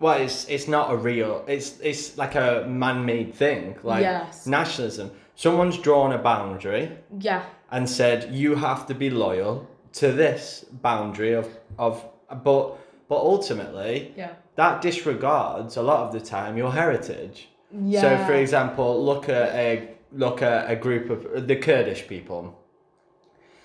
well, 0.00 0.18
it's 0.20 0.48
it's 0.48 0.66
not 0.66 0.90
a 0.90 0.96
real. 0.96 1.44
It's 1.46 1.78
it's 1.80 2.16
like 2.16 2.34
a 2.34 2.64
man-made 2.66 3.34
thing. 3.34 3.76
Like 3.82 4.02
Yes. 4.02 4.46
nationalism. 4.46 5.10
Someone's 5.34 5.78
drawn 5.78 6.12
a 6.12 6.18
boundary 6.18 6.90
Yeah. 7.18 7.42
and 7.70 7.88
said 7.88 8.32
you 8.32 8.54
have 8.56 8.86
to 8.86 8.94
be 8.94 9.08
loyal 9.10 9.66
to 9.94 10.12
this 10.12 10.64
boundary 10.82 11.34
of 11.34 11.46
of. 11.78 12.04
But 12.44 12.76
but 13.08 13.16
ultimately, 13.18 14.12
Yeah. 14.16 14.30
that 14.54 14.80
disregards 14.82 15.76
a 15.76 15.82
lot 15.82 16.00
of 16.06 16.12
the 16.12 16.20
time 16.20 16.56
your 16.56 16.72
heritage. 16.72 17.48
Yeah. 17.72 18.00
So, 18.00 18.24
for 18.26 18.34
example, 18.34 19.04
look 19.04 19.28
at 19.28 19.54
a 19.54 19.88
look 20.12 20.42
at 20.42 20.70
a 20.70 20.76
group 20.76 21.10
of 21.10 21.46
the 21.46 21.56
Kurdish 21.56 22.06
people. 22.08 22.58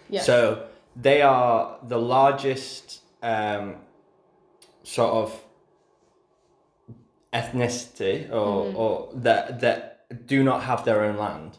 Yes. 0.09 0.25
So 0.25 0.67
they 0.95 1.21
are 1.21 1.77
the 1.87 1.97
largest 1.97 3.01
um, 3.21 3.75
sort 4.83 5.11
of 5.11 5.41
ethnicity, 7.33 8.29
or 8.31 8.65
Mm-hmm. 8.65 8.77
or 8.77 9.09
that 9.15 9.59
that 9.59 10.05
do 10.27 10.43
not 10.43 10.63
have 10.63 10.85
their 10.85 11.01
own 11.01 11.17
land. 11.17 11.57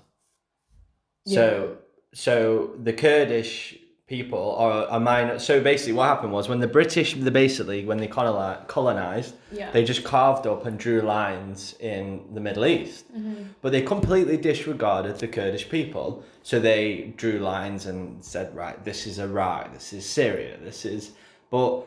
Yeah. 1.25 1.35
So 1.35 1.77
so 2.15 2.71
the 2.83 2.93
Kurdish 2.93 3.77
people 4.07 4.55
are 4.57 4.87
a 4.91 5.01
minor. 5.01 5.39
So 5.39 5.61
basically, 5.61 5.95
what 5.95 6.07
happened 6.07 6.33
was 6.33 6.49
when 6.49 6.61
the 6.61 6.69
British, 6.69 7.15
the 7.15 7.31
basically 7.31 7.85
when 7.85 7.99
they 7.99 8.07
coloni- 8.07 8.67
colonized, 8.69 9.35
Yeah. 9.51 9.71
they 9.73 9.85
just 9.85 10.05
carved 10.05 10.47
up 10.47 10.65
and 10.65 10.79
drew 10.79 11.01
lines 11.01 11.75
in 11.81 12.23
the 12.33 12.41
Middle 12.41 12.67
East. 12.67 13.13
Mm-hmm. 13.13 13.45
But 13.63 13.73
they 13.73 13.83
completely 13.83 14.37
disregarded 14.37 15.19
the 15.19 15.27
Kurdish 15.27 15.69
people. 15.69 16.23
So 16.45 16.61
they 16.61 17.15
drew 17.17 17.41
lines 17.41 17.87
and 17.87 18.25
said, 18.25 18.55
right, 18.55 18.83
this 18.85 19.07
is 19.09 19.19
Iraq, 19.19 19.75
this 19.75 19.93
is 19.93 20.09
Syria, 20.09 20.57
this 20.63 20.85
is. 20.85 21.11
But 21.51 21.83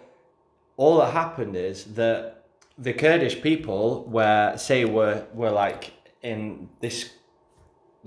all 0.76 0.98
that 0.98 1.14
happened 1.14 1.56
is 1.56 1.86
that 1.96 2.44
the 2.78 2.92
Kurdish 2.94 3.42
people 3.42 4.04
were, 4.10 4.58
say, 4.58 4.84
were, 4.84 5.26
were 5.34 5.52
like 5.52 5.94
in 6.22 6.68
this 6.82 7.12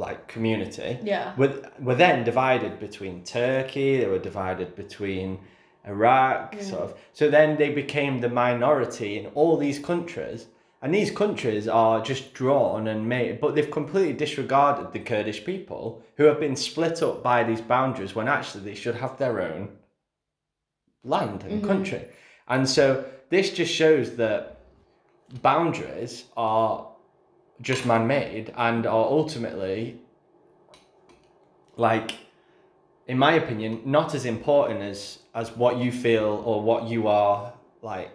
like 0.02 0.28
community 0.28 0.98
Yeah. 1.02 1.34
were, 1.36 1.54
were 1.80 1.94
then 1.94 2.24
divided 2.24 2.78
between 2.78 3.24
Turkey, 3.24 3.98
they 3.98 4.06
were 4.06 4.18
divided 4.18 4.76
between 4.76 5.38
Iraq, 5.86 6.56
mm. 6.56 6.62
sort 6.62 6.82
of. 6.82 6.94
So 7.12 7.30
then 7.30 7.56
they 7.56 7.70
became 7.70 8.20
the 8.20 8.28
minority 8.28 9.18
in 9.18 9.26
all 9.34 9.56
these 9.56 9.78
countries. 9.78 10.46
And 10.82 10.92
these 10.92 11.12
countries 11.12 11.68
are 11.68 12.02
just 12.02 12.34
drawn 12.34 12.88
and 12.88 13.08
made, 13.08 13.40
but 13.40 13.54
they've 13.54 13.70
completely 13.70 14.14
disregarded 14.14 14.92
the 14.92 14.98
Kurdish 14.98 15.44
people 15.44 16.02
who 16.16 16.24
have 16.24 16.40
been 16.40 16.56
split 16.56 17.02
up 17.02 17.22
by 17.22 17.44
these 17.44 17.60
boundaries 17.60 18.16
when 18.16 18.26
actually 18.26 18.64
they 18.64 18.74
should 18.74 18.96
have 18.96 19.16
their 19.16 19.40
own 19.40 19.68
land 21.04 21.44
and 21.44 21.52
mm-hmm. 21.52 21.68
country. 21.68 22.04
And 22.48 22.68
so 22.68 23.04
this 23.30 23.52
just 23.52 23.72
shows 23.72 24.16
that 24.16 24.58
boundaries 25.40 26.24
are 26.36 26.91
just 27.62 27.86
man 27.86 28.06
made 28.06 28.52
and 28.56 28.86
are 28.86 29.06
ultimately 29.06 29.98
like 31.76 32.12
in 33.06 33.18
my 33.18 33.32
opinion 33.32 33.80
not 33.84 34.14
as 34.14 34.24
important 34.24 34.80
as 34.82 35.18
as 35.34 35.56
what 35.56 35.76
you 35.78 35.90
feel 35.90 36.42
or 36.44 36.62
what 36.62 36.84
you 36.88 37.06
are 37.08 37.52
like 37.82 38.10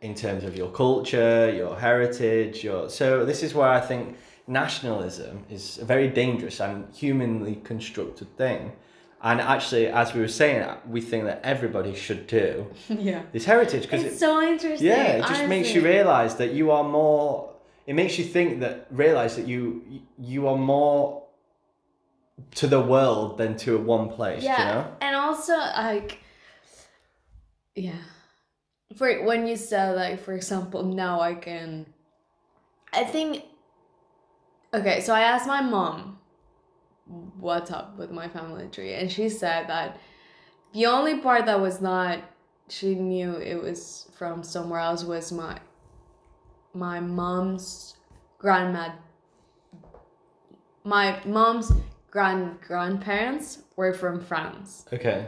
in 0.00 0.14
terms 0.14 0.44
of 0.44 0.56
your 0.56 0.70
culture 0.70 1.52
your 1.54 1.78
heritage 1.78 2.62
your 2.64 2.88
so 2.88 3.24
this 3.24 3.42
is 3.42 3.54
where 3.54 3.68
i 3.68 3.80
think 3.80 4.16
nationalism 4.46 5.44
is 5.50 5.78
a 5.78 5.84
very 5.84 6.08
dangerous 6.08 6.60
and 6.60 6.86
humanly 6.94 7.56
constructed 7.64 8.28
thing 8.36 8.72
and 9.22 9.40
actually 9.40 9.86
as 9.88 10.14
we 10.14 10.20
were 10.20 10.28
saying 10.28 10.64
we 10.88 11.00
think 11.00 11.24
that 11.24 11.40
everybody 11.42 11.94
should 11.94 12.26
do 12.26 12.66
yeah. 12.88 13.22
this 13.32 13.44
heritage 13.44 13.82
because 13.82 14.04
It's 14.04 14.20
so 14.20 14.40
interesting. 14.42 14.86
yeah, 14.86 15.18
it 15.18 15.26
just 15.26 15.46
makes 15.46 15.74
you 15.74 15.80
realize 15.82 16.36
that 16.36 16.52
you 16.52 16.70
are 16.70 16.84
more. 16.84 17.50
It 17.86 17.94
makes 17.94 18.18
you 18.18 18.24
think 18.24 18.60
that 18.60 18.86
realize 18.90 19.36
that 19.36 19.46
you 19.46 20.02
you 20.18 20.48
are 20.48 20.56
more 20.56 21.22
to 22.56 22.66
the 22.66 22.80
world 22.80 23.38
than 23.38 23.56
to 23.58 23.78
one 23.78 24.08
place. 24.08 24.42
Yeah, 24.42 24.58
You 24.58 24.74
know. 24.74 24.96
and 25.00 25.16
also 25.16 25.56
like, 25.56 26.18
yeah, 27.74 28.02
for 28.96 29.24
when 29.24 29.46
you 29.46 29.56
said 29.56 29.96
like, 29.96 30.20
for 30.20 30.34
example, 30.34 30.82
now 30.82 31.20
I 31.20 31.34
can. 31.34 31.86
I 32.92 33.04
think. 33.04 33.44
Okay, 34.74 35.00
so 35.00 35.14
I 35.14 35.20
asked 35.20 35.46
my 35.46 35.62
mom, 35.62 36.18
what's 37.38 37.70
up 37.70 37.96
with 37.96 38.10
my 38.10 38.28
family 38.28 38.68
tree, 38.68 38.94
and 38.94 39.10
she 39.10 39.28
said 39.28 39.68
that 39.68 39.98
the 40.72 40.86
only 40.86 41.18
part 41.20 41.46
that 41.46 41.60
was 41.60 41.80
not 41.80 42.18
she 42.68 42.94
knew 42.94 43.36
it 43.36 43.62
was 43.62 44.08
from 44.16 44.42
somewhere 44.42 44.80
else 44.80 45.04
was 45.04 45.30
my 45.30 45.58
my 46.76 47.00
mom's 47.00 47.96
grandma 48.38 48.90
my 50.84 51.20
mom's 51.24 51.72
grand 52.10 52.60
grandparents 52.60 53.62
were 53.76 53.92
from 53.92 54.20
France. 54.20 54.86
Okay. 54.92 55.26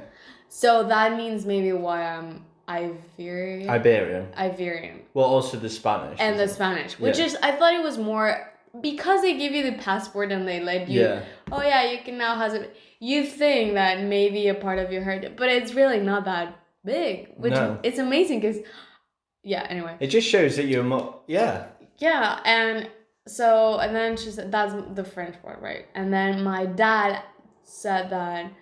So 0.49 0.85
that 0.85 1.17
means 1.17 1.45
maybe 1.45 1.73
why 1.73 2.03
I'm 2.03 2.45
Iberian. 2.69 3.69
Iberian. 3.69 4.29
Iberian. 4.37 5.01
Well, 5.15 5.25
also 5.27 5.57
the 5.59 5.69
Spanish. 5.69 6.19
And 6.21 6.39
the 6.39 6.45
it? 6.45 6.51
Spanish, 6.51 6.99
which 6.99 7.19
Yeah. 7.19 7.25
is 7.27 7.37
I 7.43 7.53
thought 7.53 7.75
it 7.75 7.83
was 7.83 7.99
more 7.99 8.53
because 8.81 9.23
they 9.23 9.37
give 9.37 9.53
you 9.53 9.63
the 9.71 9.77
passport 9.79 10.31
and 10.31 10.47
they 10.47 10.61
let 10.61 10.89
you. 10.89 11.01
Yeah. 11.01 11.23
Oh 11.51 11.63
yeah, 11.63 11.91
you 11.91 11.99
can 12.05 12.19
now 12.19 12.37
have 12.37 12.55
it. 12.55 12.77
You 13.01 13.25
think 13.25 13.75
that 13.75 14.03
maybe 14.03 14.49
a 14.49 14.55
part 14.55 14.79
of 14.79 14.93
your 14.93 15.03
heritage, 15.03 15.33
but 15.37 15.49
it's 15.49 15.73
really 15.75 16.01
not 16.01 16.25
that 16.27 16.57
big. 16.85 17.29
Which 17.37 17.53
No. 17.55 17.79
it's 17.83 17.99
amazing 17.99 18.41
because, 18.41 18.59
yeah. 19.49 19.67
Anyway. 19.71 19.97
It 19.99 20.09
just 20.09 20.29
shows 20.29 20.57
that 20.57 20.67
you're 20.67 20.85
more. 20.85 21.21
Yeah. 21.27 21.69
Yeah, 21.97 22.41
and 22.45 22.89
so 23.27 23.79
and 23.79 23.97
then 23.97 24.17
she 24.17 24.31
said 24.31 24.53
that's 24.53 24.75
the 24.95 25.05
French 25.05 25.37
word, 25.43 25.59
right? 25.61 25.87
And 25.95 26.13
then 26.13 26.45
my 26.45 26.67
dad 26.67 27.23
said 27.65 28.11
that 28.11 28.53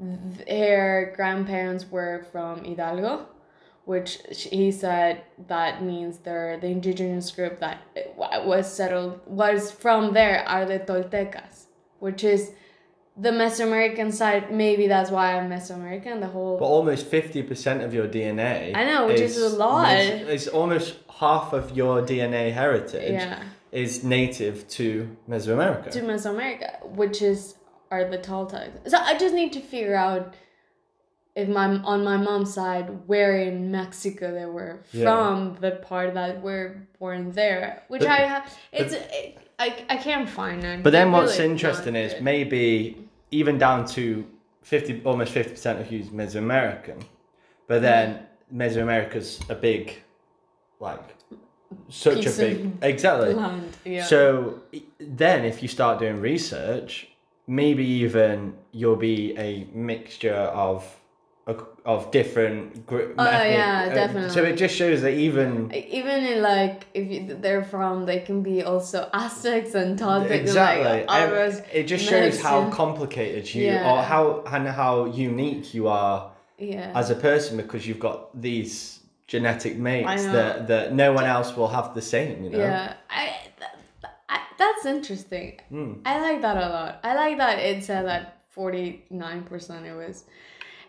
their 0.00 1.12
grandparents 1.14 1.90
were 1.90 2.26
from 2.32 2.64
Hidalgo, 2.64 3.26
which 3.84 4.18
he 4.30 4.72
said 4.72 5.22
that 5.48 5.82
means 5.82 6.18
they're 6.18 6.58
the 6.58 6.68
indigenous 6.68 7.30
group 7.30 7.60
that 7.60 7.82
eh, 7.94 8.04
was 8.16 8.72
settled 8.72 9.20
was 9.26 9.70
from 9.70 10.14
there 10.14 10.48
are 10.48 10.64
the 10.64 10.78
Toltecas, 10.78 11.66
which 11.98 12.24
is 12.24 12.52
the 13.16 13.30
Mesoamerican 13.30 14.12
side. 14.12 14.52
Maybe 14.52 14.86
that's 14.86 15.10
why 15.10 15.36
I'm 15.38 15.48
Mesoamerican. 15.50 16.20
The 16.20 16.26
whole 16.26 16.58
But 16.58 16.66
almost 16.66 17.06
fifty 17.06 17.42
percent 17.42 17.82
of 17.82 17.94
your 17.94 18.06
DNA. 18.06 18.74
I 18.74 18.84
know, 18.84 19.06
which 19.06 19.20
is 19.20 19.36
a 19.38 19.48
lot. 19.56 19.88
It's 19.90 20.48
almost 20.48 20.96
half 21.18 21.52
of 21.52 21.76
your 21.76 22.02
DNA 22.02 22.52
heritage 22.52 23.12
yeah. 23.12 23.42
is 23.72 24.04
native 24.04 24.68
to 24.68 25.16
Mesoamerica. 25.28 25.90
to 25.90 26.00
Mesoamerica, 26.02 26.86
which 26.90 27.22
is 27.22 27.54
are 27.90 28.04
the 28.08 28.18
Toltecs. 28.18 28.90
So 28.90 28.98
I 28.98 29.16
just 29.16 29.34
need 29.34 29.52
to 29.54 29.60
figure 29.60 29.94
out 29.94 30.34
if 31.34 31.48
my 31.48 31.66
on 31.66 32.04
my 32.04 32.16
mom's 32.16 32.52
side 32.52 32.90
where 33.06 33.38
in 33.38 33.70
Mexico 33.70 34.32
they 34.32 34.46
were 34.46 34.80
Yeah. 34.92 35.04
from 35.04 35.56
the 35.60 35.72
part 35.72 36.14
that 36.14 36.42
we're 36.42 36.86
born 36.98 37.32
there, 37.32 37.82
which 37.88 38.02
But- 38.02 38.10
I 38.10 38.16
have. 38.26 38.58
It's 38.72 38.92
it, 38.94 39.38
I 39.58 39.84
I 39.88 39.96
can't 39.96 40.28
find 40.28 40.62
it. 40.64 40.82
But 40.82 40.92
then 40.92 41.12
what's 41.12 41.38
really 41.38 41.52
interesting 41.52 41.94
is 41.96 42.20
maybe 42.20 43.05
even 43.30 43.58
down 43.58 43.86
to 43.86 44.26
50 44.62 45.02
almost 45.04 45.34
50% 45.34 45.80
of 45.80 45.92
you's 45.92 46.08
Mesoamerican. 46.08 47.02
But 47.66 47.82
then 47.82 48.26
Mesoamerica's 48.54 49.40
a 49.48 49.54
big 49.54 50.02
like 50.80 51.00
such 51.88 52.22
Piece 52.22 52.38
a 52.38 52.40
big 52.40 52.72
exactly. 52.82 53.34
land. 53.34 53.76
Yeah. 53.84 54.04
So 54.04 54.62
then 54.98 55.44
if 55.44 55.62
you 55.62 55.68
start 55.68 55.98
doing 55.98 56.20
research, 56.20 57.08
maybe 57.46 57.84
even 57.84 58.54
you'll 58.72 58.96
be 58.96 59.36
a 59.38 59.66
mixture 59.72 60.34
of 60.34 60.84
of 61.46 62.10
different 62.10 62.86
group 62.86 63.14
Oh, 63.16 63.24
yeah, 63.24 63.94
definitely. 63.94 64.30
So 64.30 64.42
it 64.42 64.56
just 64.56 64.74
shows 64.74 65.02
that 65.02 65.12
even 65.14 65.72
even 65.72 66.24
in 66.24 66.42
like 66.42 66.86
if 66.92 67.08
you, 67.08 67.36
they're 67.40 67.62
from, 67.62 68.04
they 68.04 68.18
can 68.18 68.42
be 68.42 68.64
also 68.64 69.08
Aztecs 69.14 69.74
and 69.74 69.96
Toltecs. 69.96 70.30
exactly 70.30 71.04
And 71.08 71.32
like, 71.32 71.68
it 71.72 71.84
just 71.84 72.04
shows 72.04 72.40
how 72.40 72.68
complicated 72.70 73.52
you 73.54 73.66
Yeah. 73.66 73.88
or 73.92 74.02
how 74.02 74.42
and 74.46 74.66
how 74.66 75.04
unique 75.04 75.72
you 75.72 75.86
are 75.86 76.32
yeah. 76.58 76.90
as 76.96 77.10
a 77.10 77.14
person 77.14 77.56
because 77.56 77.86
you've 77.86 78.00
got 78.00 78.18
these 78.40 79.00
genetic 79.28 79.76
mates 79.76 80.24
that 80.24 80.66
that 80.66 80.94
no 80.94 81.12
one 81.12 81.24
else 81.26 81.56
will 81.56 81.68
have 81.68 81.94
the 81.94 82.02
same 82.02 82.42
you 82.44 82.50
know 82.50 82.58
Yeah, 82.58 82.94
I, 83.08 83.24
th- 83.58 84.12
I 84.28 84.40
that's 84.58 84.84
interesting. 84.86 85.60
Mm. 85.70 86.00
I 86.04 86.20
like 86.20 86.40
that 86.42 86.56
a 86.56 86.68
lot. 86.68 87.00
I 87.04 87.14
like 87.14 87.38
that 87.38 87.58
it 87.60 87.84
said 87.84 88.06
that 88.06 88.42
forty 88.50 89.04
nine 89.10 89.42
percent 89.44 89.84
it 89.86 89.94
was, 89.94 90.24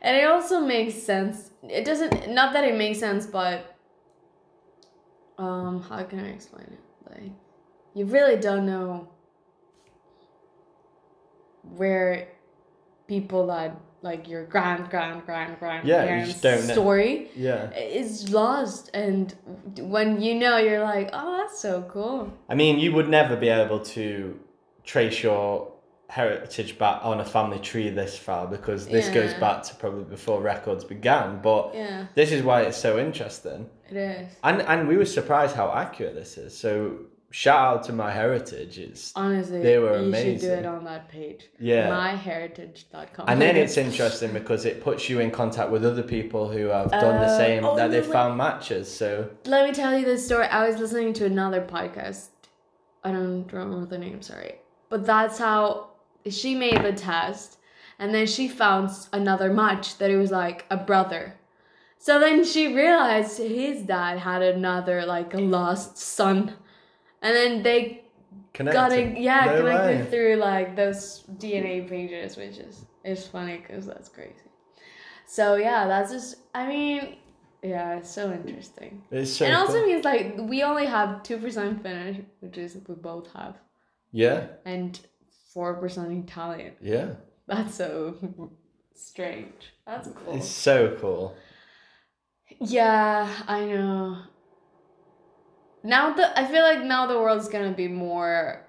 and 0.02 0.16
it 0.18 0.26
also 0.28 0.62
makes 0.62 0.96
sense. 0.96 1.52
It 1.64 1.86
doesn't 1.86 2.30
not 2.30 2.54
that 2.54 2.64
it 2.64 2.76
makes 2.78 3.00
sense, 3.00 3.26
but 3.26 3.76
um, 5.38 5.82
how 5.82 6.04
can 6.04 6.20
I 6.20 6.30
explain 6.30 6.66
it? 6.66 6.80
Like, 7.10 7.32
you 7.94 8.06
really 8.06 8.38
don't 8.38 8.66
know 8.66 9.08
where 11.76 12.28
people 13.08 13.48
that 13.48 13.76
like 14.02 14.28
your 14.28 14.46
grand 14.46 14.90
grand 14.90 15.26
grand 15.26 15.58
grand 15.60 15.88
Yeah, 15.88 16.04
parents 16.04 16.30
just 16.30 16.44
don't 16.44 16.68
know. 16.68 16.74
story 16.74 17.30
Yeah. 17.36 17.72
is 17.72 18.30
lost 18.30 18.90
and 18.94 19.34
when 19.80 20.22
you 20.22 20.36
know 20.36 20.58
you're 20.58 20.84
like 20.84 21.10
oh 21.14 21.38
that's 21.38 21.60
so 21.60 21.82
cool 21.90 22.32
I 22.50 22.56
mean, 22.56 22.80
you 22.80 22.94
would 22.94 23.10
never 23.10 23.36
be 23.36 23.50
able 23.50 23.80
to 23.98 24.40
trace 24.84 25.24
your 25.24 25.72
heritage 26.10 26.78
back 26.78 27.00
on 27.04 27.20
a 27.20 27.26
family 27.26 27.60
tree 27.60 27.90
this 27.90 28.18
far 28.18 28.48
because 28.48 28.88
this 28.88 29.10
goes 29.10 29.34
back 29.36 29.62
to 29.64 29.76
probably 29.76 30.06
before 30.06 30.42
records 30.42 30.84
began. 30.84 31.42
But 31.42 31.72
yeah 31.76 32.08
this 32.16 32.32
is 32.32 32.44
why 32.44 32.62
it's 32.62 32.78
so 32.78 32.98
interesting. 32.98 33.70
it 33.90 33.98
is 33.98 34.32
And 34.44 34.62
and 34.62 34.88
we 34.88 34.96
were 34.98 35.06
surprised 35.06 35.56
how 35.56 35.72
accurate 35.74 36.16
this 36.16 36.38
is. 36.38 36.58
So 36.58 37.00
shout 37.30 37.60
out 37.78 37.84
to 37.84 37.92
MyHeritage. 37.92 38.78
It's 38.78 39.12
honestly 39.18 39.62
They 39.62 39.78
were 39.80 40.00
you 40.02 40.16
should 40.16 40.40
do 40.40 40.52
it 40.52 40.66
on 40.66 40.86
that 40.86 41.10
page 41.10 41.50
Yeah. 41.60 41.90
myheritage.com 41.90 43.26
and 43.28 43.42
then 43.42 43.58
it's 43.58 43.76
interesting 43.88 44.32
because 44.32 44.64
it 44.66 44.82
puts 44.82 45.10
you 45.10 45.20
in 45.20 45.30
contact 45.32 45.70
with 45.72 45.84
other 45.86 46.04
people 46.04 46.50
who 46.50 46.68
have 46.68 46.90
done 46.90 47.20
the 47.20 47.28
Uh, 47.28 47.38
same 47.38 47.66
oh, 47.66 47.76
that 47.76 47.92
no, 47.92 48.00
wait. 48.00 48.06
found 48.12 48.38
matches. 48.38 48.90
So 48.90 49.30
let 49.46 49.68
me 49.68 49.74
tell 49.74 49.98
you 49.98 50.06
this 50.06 50.26
story. 50.26 50.46
I 50.48 50.68
was 50.70 50.78
listening 50.80 51.12
to 51.20 51.26
another 51.26 51.62
podcast. 51.62 52.30
I 53.04 53.12
don't 53.12 53.52
remember 53.52 53.86
the 53.86 53.98
name, 53.98 54.22
sorry. 54.22 54.56
But 54.90 55.06
that's 55.06 55.38
how 55.38 55.90
she 56.30 56.56
made 56.56 56.84
the 56.84 56.94
test. 56.94 57.58
And 58.00 58.14
then 58.14 58.28
she 58.28 58.48
found 58.48 58.92
another 59.12 59.52
match 59.52 59.98
that 59.98 60.12
it 60.12 60.18
was 60.18 60.30
like 60.30 60.66
a 60.70 60.78
brother. 60.78 61.36
So 61.98 62.20
then 62.20 62.44
she 62.46 62.76
realized 62.76 63.40
his 63.40 63.82
dad 63.82 64.20
had 64.20 64.44
another, 64.44 65.04
like 65.06 65.34
a 65.34 65.40
lost 65.40 65.98
son. 65.98 66.54
And 67.24 67.36
then 67.36 67.64
they 67.64 68.04
connected. 68.54 68.78
got 68.78 68.92
it, 68.92 69.18
yeah, 69.18 69.46
No 69.46 69.58
connected 69.62 70.06
way. 70.06 70.12
through 70.12 70.36
like 70.36 70.76
those 70.76 71.24
DNA 71.38 71.90
pages, 71.90 72.38
which 72.38 72.58
is 72.60 72.86
is 73.04 73.26
funny 73.26 73.58
because 73.58 73.88
that's 73.88 74.10
crazy. 74.10 74.34
So 75.26 75.56
yeah, 75.56 75.88
that's 75.88 76.12
just. 76.12 76.36
I 76.54 76.68
mean, 76.68 77.16
yeah, 77.64 77.98
it's 77.98 78.12
so 78.12 78.32
interesting. 78.32 79.02
It's 79.10 79.32
so 79.34 79.46
and 79.46 79.56
also 79.56 79.84
means 79.86 80.06
like 80.06 80.36
we 80.38 80.62
only 80.62 80.86
have 80.86 81.24
two 81.24 81.38
percent 81.38 81.82
Finnish, 81.82 82.18
which 82.42 82.58
is 82.60 82.78
we 82.88 82.94
both 82.94 83.34
have, 83.34 83.56
yeah, 84.12 84.48
and 84.66 85.00
four 85.58 85.74
percent 85.74 86.12
Italian. 86.12 86.74
yeah. 86.80 87.16
That's 87.48 87.74
so 87.74 88.16
strange. 88.94 89.74
That's 89.88 90.08
cool. 90.10 90.36
It's 90.36 90.48
so 90.48 90.96
cool. 91.02 91.36
Yeah, 92.60 93.28
I 93.48 93.66
know. 93.66 94.18
Now 95.84 96.14
the 96.14 96.40
I 96.40 96.46
feel 96.46 96.62
like 96.62 96.84
now 96.84 97.08
the 97.08 97.18
world's 97.18 97.50
gonna 97.50 97.74
be 97.74 97.88
more 97.88 98.68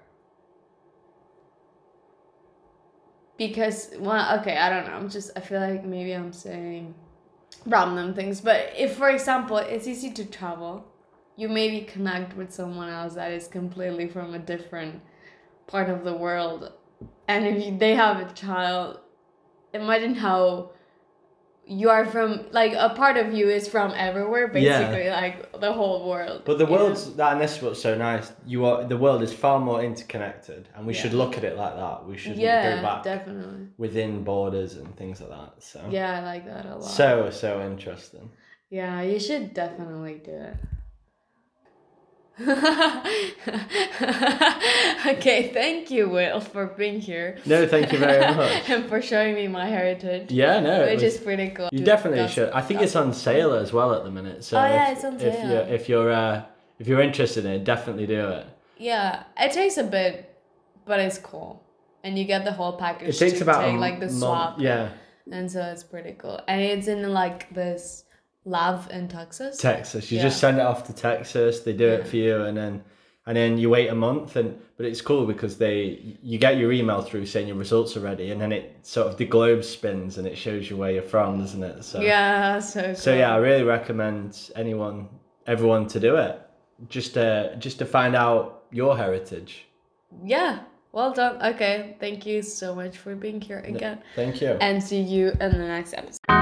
because 3.37 3.91
well 3.99 4.39
okay 4.39 4.57
I 4.57 4.69
don't 4.71 4.87
know 4.87 4.93
I'm 4.93 5.09
just 5.11 5.29
I 5.35 5.41
feel 5.41 5.59
like 5.59 5.85
maybe 5.85 6.13
I'm 6.13 6.33
saying 6.33 6.95
random 7.67 8.15
things 8.15 8.41
but 8.41 8.73
if 8.75 8.95
for 8.95 9.09
example 9.11 9.57
it's 9.57 9.87
easy 9.87 10.09
to 10.11 10.25
travel 10.25 10.85
you 11.35 11.49
maybe 11.49 11.85
connect 11.85 12.35
with 12.35 12.51
someone 12.51 12.89
else 12.89 13.13
that 13.13 13.31
is 13.31 13.47
completely 13.47 14.07
from 14.07 14.33
a 14.33 14.39
different 14.39 15.01
part 15.67 15.87
of 15.87 16.03
the 16.03 16.13
world 16.13 16.71
and 17.27 17.45
if 17.45 17.65
you, 17.65 17.77
they 17.77 17.95
have 17.95 18.19
a 18.19 18.33
child 18.33 18.99
imagine 19.73 20.15
how 20.15 20.71
you 21.69 21.87
are 21.91 22.03
from 22.03 22.45
like 22.51 22.73
a 22.73 22.89
part 22.89 23.15
of 23.15 23.31
you 23.31 23.47
is 23.47 23.67
from 23.67 23.93
everywhere 23.95 24.47
Yeah. 24.47 24.79
basically 24.89 25.09
like 25.09 25.59
the 25.61 25.71
whole 25.71 26.09
world 26.09 26.41
But 26.43 26.57
the 26.57 26.65
world's 26.65 27.13
that, 27.17 27.33
and 27.33 27.41
this 27.41 27.57
is 27.57 27.61
what's 27.61 27.81
so 27.81 27.95
nice. 27.95 28.31
You 28.47 28.65
are 28.65 28.83
the 28.83 28.97
world 28.97 29.21
is 29.21 29.31
far 29.31 29.59
more 29.59 29.83
interconnected, 29.83 30.67
and 30.75 30.87
we 30.87 30.93
should 30.93 31.13
look 31.13 31.37
at 31.37 31.43
it 31.43 31.55
like 31.55 31.75
that. 31.75 32.07
We 32.07 32.17
should 32.17 32.37
yeah 32.37 32.77
go 32.77 32.81
back 32.81 33.03
definitely 33.03 33.67
within 33.77 34.23
borders 34.23 34.71
and 34.77 34.89
things 34.97 35.21
like 35.21 35.29
that. 35.29 35.53
So 35.59 35.79
yeah 35.91 36.19
I 36.19 36.23
like 36.23 36.45
that 36.45 36.65
a 36.65 36.75
lot 36.75 36.83
so 36.99 37.29
so 37.29 37.61
interesting. 37.61 38.31
Yeah, 38.71 39.01
you 39.01 39.19
should 39.19 39.53
definitely 39.53 40.21
do 40.23 40.31
it. 40.31 40.55
okay, 45.07 45.51
thank 45.53 45.91
you, 45.91 46.09
Will, 46.09 46.39
for 46.39 46.67
being 46.67 46.99
here. 46.99 47.37
No, 47.45 47.67
thank 47.67 47.91
you 47.91 47.99
very 47.99 48.33
much. 48.41 48.69
and 48.69 48.87
for 48.87 49.01
showing 49.01 49.35
me 49.35 49.47
my 49.47 49.67
heritage. 49.67 50.31
Yeah, 50.31 50.59
no, 50.59 50.83
it 50.83 50.91
Which 50.95 51.03
was- 51.03 51.15
is 51.15 51.21
pretty 51.21 51.49
cool. 51.49 51.69
you 51.71 51.83
definitely 51.83 52.19
gossip 52.19 52.35
should. 52.35 52.49
I 52.51 52.61
think 52.61 52.79
about. 52.79 52.83
it's 52.85 52.95
on 52.95 53.13
sale 53.13 53.53
as 53.53 53.73
well 53.73 53.93
at 53.93 54.03
the 54.03 54.11
minute. 54.11 54.43
So 54.43 54.59
Oh, 54.59 54.63
yeah, 54.65 54.91
if, 54.91 54.97
it's 54.97 55.05
on 55.05 55.15
if 55.15 55.21
sale. 55.21 55.49
you're 55.51 55.61
if 55.75 55.89
you're 55.89 56.11
uh, 56.11 56.43
if 56.79 56.87
you're 56.87 57.01
interested 57.01 57.45
in 57.45 57.51
it, 57.51 57.63
definitely 57.63 58.07
do 58.07 58.29
it. 58.29 58.47
Yeah, 58.77 59.23
it 59.37 59.51
takes 59.51 59.77
a 59.77 59.83
bit, 59.83 60.37
but 60.85 60.99
it's 60.99 61.17
cool. 61.17 61.63
And 62.03 62.17
you 62.17 62.23
get 62.23 62.45
the 62.45 62.53
whole 62.53 62.77
package. 62.77 63.15
It 63.15 63.19
takes 63.19 63.41
about 63.41 63.65
take, 63.65 63.77
like 63.79 63.99
the 63.99 64.05
month- 64.07 64.19
swap. 64.19 64.59
Yeah, 64.61 64.89
And 65.29 65.51
so 65.51 65.61
it's 65.63 65.83
pretty 65.83 66.13
cool. 66.13 66.39
And 66.47 66.61
it's 66.61 66.87
in 66.87 67.11
like 67.11 67.53
this 67.53 68.05
lab 68.49 68.89
in 68.91 69.07
Texas. 69.07 69.57
Texas. 69.57 70.11
You 70.11 70.17
Yeah. 70.17 70.23
just 70.23 70.39
send 70.39 70.57
it 70.57 70.65
off 70.65 70.85
to 70.87 70.93
Texas. 70.93 71.61
They 71.61 71.73
do 71.73 71.85
Yeah. 71.85 71.93
it 71.99 72.07
for 72.07 72.17
you, 72.17 72.41
and 72.43 72.57
then 72.57 72.83
and 73.27 73.37
then 73.37 73.59
you 73.59 73.69
wait 73.69 73.89
a 73.89 73.95
month. 73.95 74.35
And 74.35 74.57
but 74.77 74.85
it's 74.87 75.01
cool 75.01 75.25
because 75.25 75.57
they 75.57 76.17
you 76.23 76.37
get 76.39 76.57
your 76.57 76.71
email 76.71 77.01
through 77.01 77.25
saying 77.27 77.47
your 77.47 77.57
results 77.57 77.95
are 77.95 77.99
ready, 77.99 78.31
and 78.31 78.41
then 78.41 78.51
it 78.51 78.77
sort 78.81 79.07
of 79.07 79.17
the 79.17 79.25
globe 79.25 79.63
spins 79.63 80.17
and 80.17 80.25
it 80.25 80.37
shows 80.37 80.69
you 80.69 80.77
where 80.77 80.91
you're 80.91 81.03
from, 81.15 81.39
doesn't 81.39 81.63
it? 81.63 81.83
So 81.83 82.01
yeah, 82.01 82.59
so 82.59 82.81
cool. 82.83 82.95
so 82.95 83.13
yeah, 83.15 83.33
I 83.33 83.37
really 83.37 83.63
recommend 83.63 84.49
anyone, 84.55 85.07
everyone 85.47 85.85
to 85.87 85.99
do 85.99 86.15
it, 86.15 86.39
just 86.89 87.13
to 87.15 87.55
just 87.59 87.77
to 87.79 87.85
find 87.85 88.15
out 88.15 88.63
your 88.71 88.97
heritage. 88.97 89.67
Yeah, 90.25 90.59
well 90.91 91.11
done. 91.13 91.35
Okay, 91.53 91.97
thank 91.99 92.25
you 92.25 92.41
so 92.41 92.73
much 92.73 92.97
for 92.97 93.13
being 93.15 93.39
here 93.41 93.59
again. 93.59 93.99
Thank 94.15 94.41
you. 94.41 94.57
And 94.59 94.81
see 94.81 95.01
you 95.01 95.29
in 95.39 95.51
the 95.51 95.67
next 95.75 95.93
episode. 95.93 96.38